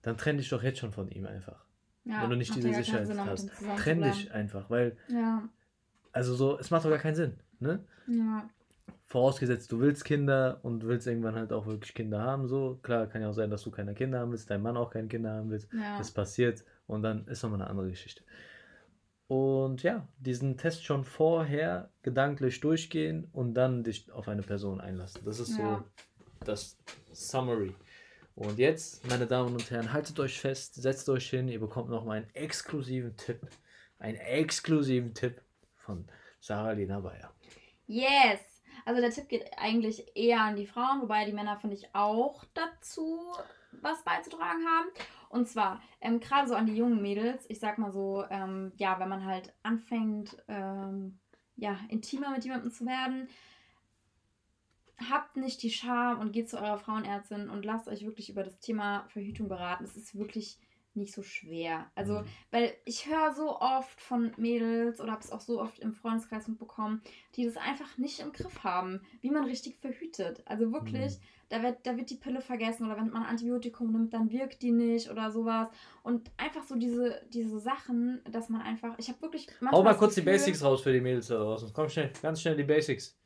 dann 0.03 0.17
trenn 0.17 0.37
dich 0.37 0.49
doch 0.49 0.63
jetzt 0.63 0.79
schon 0.79 0.93
von 0.93 1.09
ihm 1.11 1.27
einfach. 1.27 1.65
ja, 2.05 2.23
wenn 2.23 2.31
du 2.31 2.37
nicht 2.37 2.55
diese 2.55 2.73
Sicherheit 2.73 3.07
Sinn, 3.07 3.25
hast. 3.25 3.51
Trenn 3.79 4.03
dich 4.03 4.33
einfach, 4.33 4.71
weil, 4.71 4.97
Ja, 5.09 5.49
also 6.13 6.35
so, 6.35 6.59
es 6.59 6.71
macht 6.71 6.85
doch 6.85 6.91
gar 6.91 6.99
keinen 6.99 7.15
Sinn, 7.15 7.35
ne? 7.61 7.85
ja, 8.07 8.49
Vorausgesetzt, 9.07 9.71
du 9.71 9.81
willst 9.81 10.05
Kinder 10.05 10.61
und 10.63 10.87
willst 10.87 11.07
irgendwann 11.07 11.35
halt 11.35 11.53
auch 11.53 11.67
wirklich 11.67 11.93
Kinder 11.95 12.23
haben, 12.23 12.49
so. 12.49 12.79
Klar, 12.83 13.07
kann 13.07 13.21
ja 13.21 13.29
auch 13.29 13.35
sein, 13.35 13.51
dass 13.51 13.63
du 13.63 13.71
keine 13.71 13.95
Kinder 13.95 14.21
haben 14.21 14.31
willst, 14.31 14.49
dein 14.49 14.63
Mann 14.63 14.77
auch 14.77 14.91
keine 14.91 15.09
Kinder 15.09 15.33
haben 15.33 15.51
willst. 15.51 15.71
ja. 15.73 15.99
Das 15.99 16.11
passiert 16.11 16.65
und 16.87 17.03
dann 17.03 17.27
ist 17.27 17.43
nochmal 17.43 17.61
eine 17.63 17.71
andere 17.71 17.91
Geschichte. 17.91 18.23
Und 19.29 19.83
ja, 19.83 20.07
diesen 20.19 20.59
Test 20.59 20.85
schon 20.85 21.05
vorher 21.05 21.91
gedanklich 22.03 22.61
durchgehen 22.61 23.29
und 23.33 23.55
dann 23.55 23.83
dich 23.83 24.11
auf 24.13 24.29
eine 24.29 24.43
Person 24.43 24.81
einlassen. 24.81 25.23
Das 25.25 25.39
ist 25.41 25.57
Ja. 25.59 25.79
so 25.79 26.45
das 26.45 26.77
Summary. 27.13 27.75
Und 28.35 28.59
jetzt, 28.59 29.07
meine 29.09 29.27
Damen 29.27 29.55
und 29.55 29.71
Herren, 29.71 29.93
haltet 29.93 30.19
euch 30.21 30.41
fest, 30.41 30.75
setzt 30.75 31.09
euch 31.09 31.29
hin, 31.31 31.49
ihr 31.49 31.61
bekommt 31.61 31.89
nochmal 31.91 32.19
einen 32.19 32.31
exklusiven 32.35 33.17
Tipp. 33.17 33.41
Einen 33.99 34.17
exklusiven 34.19 35.15
Tipp 35.15 35.41
von 35.77 36.07
Sarah 36.41 36.73
Lena 36.73 37.01
Bayer. 37.01 37.33
Yes! 37.87 38.41
Also 38.85 39.01
der 39.01 39.11
Tipp 39.11 39.29
geht 39.29 39.47
eigentlich 39.57 40.17
eher 40.17 40.41
an 40.41 40.57
die 40.57 40.67
Frauen, 40.67 41.03
wobei 41.03 41.25
die 41.25 41.33
Männer, 41.33 41.57
finde 41.59 41.77
ich, 41.77 41.95
auch 41.95 42.45
dazu 42.53 43.33
was 43.81 44.03
beizutragen 44.05 44.65
haben. 44.67 44.89
Und 45.33 45.49
zwar, 45.49 45.81
ähm, 46.03 46.21
gerade 46.21 46.47
so 46.47 46.55
an 46.55 46.67
die 46.67 46.77
jungen 46.77 47.01
Mädels, 47.01 47.47
ich 47.49 47.59
sag 47.59 47.79
mal 47.79 47.91
so, 47.91 48.23
ähm, 48.29 48.71
ja, 48.77 49.01
wenn 49.01 49.09
man 49.09 49.25
halt 49.25 49.55
anfängt, 49.63 50.37
ähm, 50.47 51.19
ja, 51.57 51.79
intimer 51.89 52.31
mit 52.33 52.45
jemandem 52.45 52.71
zu 52.71 52.85
werden, 52.85 53.29
habt 55.11 55.39
nicht 55.39 55.63
die 55.63 55.71
Scham 55.71 56.21
und 56.21 56.33
geht 56.33 56.51
zu 56.51 56.59
eurer 56.59 56.77
Frauenärztin 56.77 57.49
und 57.49 57.65
lasst 57.65 57.89
euch 57.89 58.05
wirklich 58.05 58.29
über 58.29 58.43
das 58.43 58.59
Thema 58.59 59.07
Verhütung 59.09 59.49
beraten. 59.49 59.85
Es 59.85 59.97
ist 59.97 60.15
wirklich 60.15 60.59
nicht 60.95 61.13
so 61.15 61.23
schwer. 61.23 61.91
Also, 61.95 62.21
Mhm. 62.21 62.25
weil 62.51 62.75
ich 62.85 63.09
höre 63.09 63.33
so 63.35 63.59
oft 63.61 64.01
von 64.01 64.33
Mädels 64.37 65.01
oder 65.01 65.13
habe 65.13 65.23
es 65.23 65.31
auch 65.33 65.41
so 65.41 65.61
oft 65.61 65.79
im 65.79 65.93
Freundeskreis 65.93 66.49
mitbekommen, 66.49 67.03
die 67.35 67.45
das 67.45 67.57
einfach 67.57 67.97
nicht 67.99 68.21
im 68.21 68.33
Griff 68.33 68.63
haben, 68.65 69.01
wie 69.21 69.31
man 69.31 69.45
richtig 69.45 69.77
verhütet. 69.77 70.43
Also 70.47 70.73
wirklich, 70.73 71.15
Mhm. 71.15 71.23
da, 71.49 71.63
wird, 71.63 71.87
da 71.87 71.97
wird 71.97 72.11
die 72.11 72.17
Pille 72.17 72.41
vergessen 72.41 72.87
oder 72.87 72.97
wenn 72.97 73.11
man 73.11 73.25
Antibiotikum 73.25 73.93
nimmt, 73.93 74.13
dann 74.15 74.31
wirkt 74.31 74.63
die 74.63 74.73
nicht 74.73 75.11
oder 75.11 75.31
sowas. 75.31 75.69
Und 76.03 76.31
einfach 76.37 76.65
so 76.65 76.77
diese, 76.77 77.23
diese 77.31 77.59
Sachen, 77.59 78.21
dass 78.31 78.49
man 78.49 78.61
einfach, 78.63 78.99
ich 78.99 79.09
habe 79.09 79.21
wirklich 79.23 79.47
Hau 79.71 79.83
mal 79.83 79.97
kurz 79.97 80.15
die 80.15 80.21
Basics 80.23 80.63
raus 80.63 80.83
für 80.83 80.93
die 80.93 81.01
Mädels 81.01 81.29
da 81.29 81.37
draußen. 81.39 81.71
Komm 81.73 81.89
schnell, 81.89 82.13
ganz 82.21 82.41
schnell 82.41 82.57
die 82.57 82.65
Basics. 82.65 83.19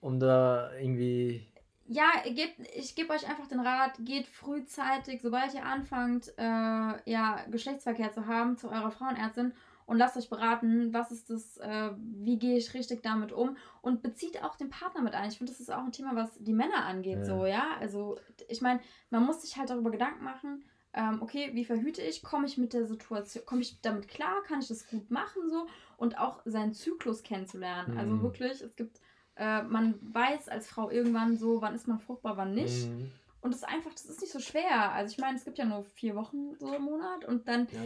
Um 0.00 0.20
da 0.20 0.72
irgendwie 0.76 1.46
ja, 1.86 2.06
gebt, 2.24 2.60
ich 2.74 2.94
gebe 2.94 3.12
euch 3.12 3.28
einfach 3.28 3.46
den 3.46 3.60
Rat, 3.60 3.92
geht 3.98 4.26
frühzeitig, 4.26 5.20
sobald 5.22 5.54
ihr 5.54 5.64
anfangt, 5.64 6.32
äh, 6.38 7.10
ja, 7.10 7.44
Geschlechtsverkehr 7.50 8.12
zu 8.12 8.26
haben, 8.26 8.56
zu 8.56 8.68
eurer 8.70 8.90
Frauenärztin 8.90 9.52
und 9.86 9.98
lasst 9.98 10.16
euch 10.16 10.30
beraten, 10.30 10.94
was 10.94 11.10
ist 11.12 11.28
das, 11.28 11.58
äh, 11.58 11.90
wie 11.98 12.38
gehe 12.38 12.56
ich 12.56 12.72
richtig 12.74 13.02
damit 13.02 13.32
um 13.32 13.56
und 13.82 14.02
bezieht 14.02 14.42
auch 14.42 14.56
den 14.56 14.70
Partner 14.70 15.02
mit 15.02 15.14
ein. 15.14 15.28
Ich 15.28 15.38
finde, 15.38 15.52
das 15.52 15.60
ist 15.60 15.72
auch 15.72 15.84
ein 15.84 15.92
Thema, 15.92 16.14
was 16.14 16.30
die 16.38 16.54
Männer 16.54 16.86
angeht, 16.86 17.18
ja. 17.18 17.24
so, 17.24 17.46
ja. 17.46 17.76
Also, 17.80 18.18
ich 18.48 18.62
meine, 18.62 18.80
man 19.10 19.24
muss 19.24 19.42
sich 19.42 19.58
halt 19.58 19.68
darüber 19.68 19.90
Gedanken 19.90 20.24
machen, 20.24 20.64
ähm, 20.94 21.20
okay, 21.20 21.50
wie 21.54 21.64
verhüte 21.64 22.02
ich, 22.02 22.22
komme 22.22 22.46
ich 22.46 22.56
mit 22.56 22.72
der 22.72 22.86
Situation, 22.86 23.44
komme 23.44 23.62
ich 23.62 23.80
damit 23.82 24.08
klar, 24.08 24.42
kann 24.46 24.60
ich 24.60 24.68
das 24.68 24.86
gut 24.86 25.10
machen, 25.10 25.50
so 25.50 25.66
und 25.96 26.18
auch 26.18 26.40
seinen 26.44 26.72
Zyklus 26.72 27.22
kennenzulernen. 27.22 27.98
Also 27.98 28.12
mhm. 28.12 28.18
Also 28.18 28.22
wirklich, 28.22 28.60
es 28.62 28.76
gibt 28.76 29.00
äh, 29.36 29.62
man 29.62 29.94
weiß 30.12 30.48
als 30.48 30.68
Frau 30.68 30.90
irgendwann 30.90 31.36
so, 31.36 31.60
wann 31.60 31.74
ist 31.74 31.88
man 31.88 31.98
fruchtbar, 31.98 32.36
wann 32.36 32.54
nicht. 32.54 32.88
Mhm. 32.88 33.10
Und 33.40 33.52
das 33.52 33.60
ist 33.60 33.68
einfach, 33.68 33.92
das 33.92 34.06
ist 34.06 34.20
nicht 34.20 34.32
so 34.32 34.38
schwer. 34.38 34.92
Also 34.92 35.12
ich 35.12 35.18
meine, 35.18 35.36
es 35.36 35.44
gibt 35.44 35.58
ja 35.58 35.64
nur 35.64 35.84
vier 35.84 36.16
Wochen 36.16 36.54
so 36.58 36.72
im 36.72 36.82
Monat 36.82 37.26
und 37.26 37.46
dann 37.46 37.68
ja. 37.70 37.80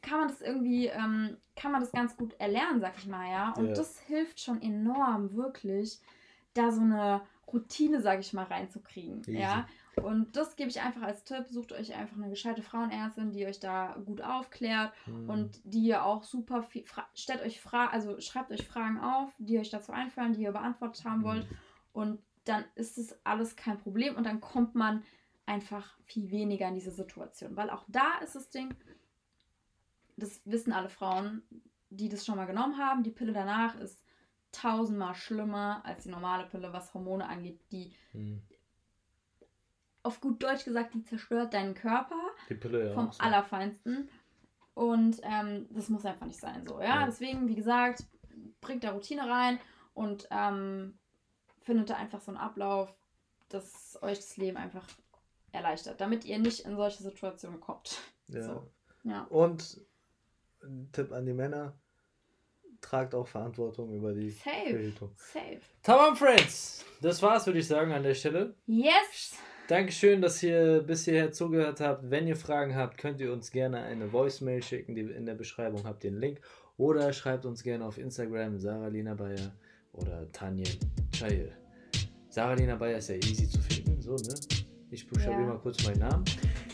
kann 0.00 0.20
man 0.20 0.28
das 0.28 0.40
irgendwie, 0.40 0.86
ähm, 0.86 1.36
kann 1.56 1.72
man 1.72 1.82
das 1.82 1.92
ganz 1.92 2.16
gut 2.16 2.34
erlernen, 2.40 2.80
sag 2.80 2.94
ich 2.96 3.06
mal, 3.06 3.30
ja. 3.30 3.52
Und 3.56 3.68
ja. 3.68 3.74
das 3.74 4.00
hilft 4.00 4.40
schon 4.40 4.62
enorm, 4.62 5.34
wirklich, 5.34 6.00
da 6.54 6.70
so 6.70 6.80
eine 6.80 7.20
Routine, 7.52 8.00
sag 8.00 8.20
ich 8.20 8.32
mal, 8.32 8.44
reinzukriegen. 8.44 9.20
Easy. 9.20 9.38
Ja. 9.38 9.68
Und 10.02 10.36
das 10.36 10.56
gebe 10.56 10.70
ich 10.70 10.80
einfach 10.80 11.02
als 11.02 11.24
Tipp. 11.24 11.46
Sucht 11.48 11.72
euch 11.72 11.94
einfach 11.94 12.16
eine 12.16 12.30
gescheite 12.30 12.62
Frauenärztin, 12.62 13.32
die 13.32 13.46
euch 13.46 13.60
da 13.60 13.96
gut 14.04 14.20
aufklärt 14.20 14.92
mhm. 15.06 15.30
und 15.30 15.60
die 15.64 15.86
ihr 15.86 16.04
auch 16.04 16.24
super 16.24 16.62
viel. 16.62 16.84
Stellt 17.14 17.42
euch 17.42 17.60
Fragen, 17.60 17.92
also 17.92 18.20
schreibt 18.20 18.50
euch 18.50 18.66
Fragen 18.66 18.98
auf, 18.98 19.32
die 19.38 19.58
euch 19.58 19.70
dazu 19.70 19.92
einfallen, 19.92 20.32
die 20.32 20.42
ihr 20.42 20.52
beantwortet 20.52 21.04
haben 21.04 21.22
wollt. 21.22 21.50
Mhm. 21.50 21.56
Und 21.92 22.18
dann 22.44 22.64
ist 22.74 22.98
es 22.98 23.16
alles 23.24 23.56
kein 23.56 23.78
Problem 23.78 24.16
und 24.16 24.24
dann 24.24 24.40
kommt 24.40 24.74
man 24.74 25.02
einfach 25.46 25.96
viel 26.04 26.30
weniger 26.30 26.68
in 26.68 26.74
diese 26.74 26.90
Situation. 26.90 27.56
Weil 27.56 27.70
auch 27.70 27.84
da 27.88 28.18
ist 28.22 28.34
das 28.34 28.50
Ding, 28.50 28.74
das 30.16 30.40
wissen 30.44 30.72
alle 30.72 30.88
Frauen, 30.88 31.42
die 31.90 32.08
das 32.08 32.26
schon 32.26 32.36
mal 32.36 32.46
genommen 32.46 32.78
haben. 32.78 33.02
Die 33.02 33.10
Pille 33.10 33.32
danach 33.32 33.76
ist 33.76 34.02
tausendmal 34.52 35.14
schlimmer 35.14 35.82
als 35.84 36.04
die 36.04 36.10
normale 36.10 36.46
Pille, 36.46 36.72
was 36.72 36.94
Hormone 36.94 37.26
angeht. 37.26 37.60
Die, 37.72 37.92
mhm 38.12 38.42
auf 40.04 40.20
gut 40.20 40.42
Deutsch 40.42 40.64
gesagt, 40.64 40.94
die 40.94 41.02
zerstört 41.02 41.52
deinen 41.54 41.74
Körper. 41.74 42.20
Die 42.48 42.54
Pille, 42.54 42.88
ja. 42.88 42.94
Vom 42.94 43.10
so. 43.10 43.20
Allerfeinsten. 43.20 44.08
Und 44.74 45.20
ähm, 45.22 45.66
das 45.70 45.88
muss 45.88 46.04
einfach 46.04 46.26
nicht 46.26 46.40
sein 46.40 46.66
so, 46.66 46.80
ja? 46.80 47.00
ja. 47.00 47.06
Deswegen, 47.06 47.48
wie 47.48 47.54
gesagt, 47.54 48.04
bringt 48.60 48.84
da 48.84 48.92
Routine 48.92 49.28
rein 49.28 49.58
und 49.94 50.28
ähm, 50.30 50.98
findet 51.62 51.90
da 51.90 51.96
einfach 51.96 52.20
so 52.20 52.32
einen 52.32 52.38
Ablauf, 52.38 52.92
das 53.48 53.98
euch 54.02 54.18
das 54.18 54.36
Leben 54.36 54.56
einfach 54.56 54.86
erleichtert, 55.52 56.00
damit 56.00 56.24
ihr 56.24 56.38
nicht 56.38 56.60
in 56.60 56.76
solche 56.76 57.02
Situationen 57.02 57.60
kommt. 57.60 57.98
Ja. 58.28 58.42
So. 58.42 58.70
ja. 59.04 59.22
Und 59.30 59.80
ein 60.62 60.90
Tipp 60.92 61.12
an 61.12 61.24
die 61.24 61.32
Männer, 61.32 61.74
tragt 62.80 63.14
auch 63.14 63.26
Verantwortung 63.26 63.94
über 63.94 64.12
die 64.12 64.30
Safe. 64.30 64.70
Verhütung. 64.70 65.10
Safe. 65.16 65.60
Tamam, 65.82 66.16
Friends. 66.16 66.84
Das 67.00 67.22
war's, 67.22 67.46
würde 67.46 67.60
ich 67.60 67.66
sagen, 67.66 67.92
an 67.92 68.02
der 68.02 68.14
Stelle. 68.14 68.54
Yes. 68.66 69.38
Dankeschön, 69.66 70.20
dass 70.20 70.42
ihr 70.42 70.82
bis 70.86 71.06
hierher 71.06 71.32
zugehört 71.32 71.80
habt. 71.80 72.10
Wenn 72.10 72.26
ihr 72.26 72.36
Fragen 72.36 72.76
habt, 72.76 72.98
könnt 72.98 73.20
ihr 73.20 73.32
uns 73.32 73.50
gerne 73.50 73.82
eine 73.82 74.12
Voicemail 74.12 74.62
schicken. 74.62 74.94
Die 74.94 75.00
in 75.00 75.24
der 75.24 75.34
Beschreibung 75.34 75.84
habt 75.84 76.04
ihr 76.04 76.10
den 76.10 76.20
Link. 76.20 76.40
Oder 76.76 77.12
schreibt 77.12 77.46
uns 77.46 77.62
gerne 77.62 77.84
auf 77.86 77.96
Instagram 77.96 78.58
Sarah 78.58 78.88
Lina 78.88 79.14
Bayer 79.14 79.52
oder 79.92 80.30
Tanja 80.32 80.70
Chayil. 81.12 81.52
Sarah 82.28 82.54
Lina 82.54 82.76
Bayer 82.76 82.98
ist 82.98 83.08
ja 83.08 83.14
easy 83.16 83.48
zu 83.48 83.60
finden, 83.60 84.02
so, 84.02 84.16
ne? 84.16 84.34
Ich 84.90 85.08
buchstabiere 85.08 85.40
ja. 85.40 85.48
mal 85.48 85.58
kurz 85.58 85.84
meinen 85.84 86.00
Namen. 86.00 86.24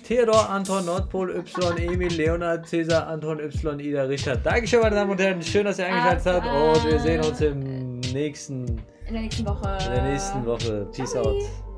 Theodor, 0.06 0.50
Anton, 0.50 0.84
Nordpol, 0.84 1.30
Y, 1.36 1.78
Emil, 1.78 2.12
Leonard, 2.12 2.66
Cäsar, 2.66 3.06
Anton, 3.06 3.38
Y, 3.40 3.78
Ida, 3.78 4.02
Richard. 4.02 4.44
Dankeschön, 4.44 4.80
meine 4.80 4.96
Damen 4.96 5.12
und 5.12 5.20
Herren. 5.20 5.40
Schön, 5.42 5.64
dass 5.64 5.78
ihr 5.78 5.86
eingeschaltet 5.86 6.26
habt. 6.26 6.46
Und 6.46 6.90
wir 6.90 6.98
sehen 6.98 7.24
uns 7.24 7.40
im 7.40 8.00
nächsten, 8.12 8.66
in 9.06 9.12
der 9.12 9.22
nächsten 9.22 9.46
Woche. 9.46 9.78
In 9.86 9.92
der 9.92 10.10
nächsten 10.10 10.44
Woche. 10.44 10.88
Peace 10.92 11.12
Bye. 11.12 11.22
out. 11.22 11.69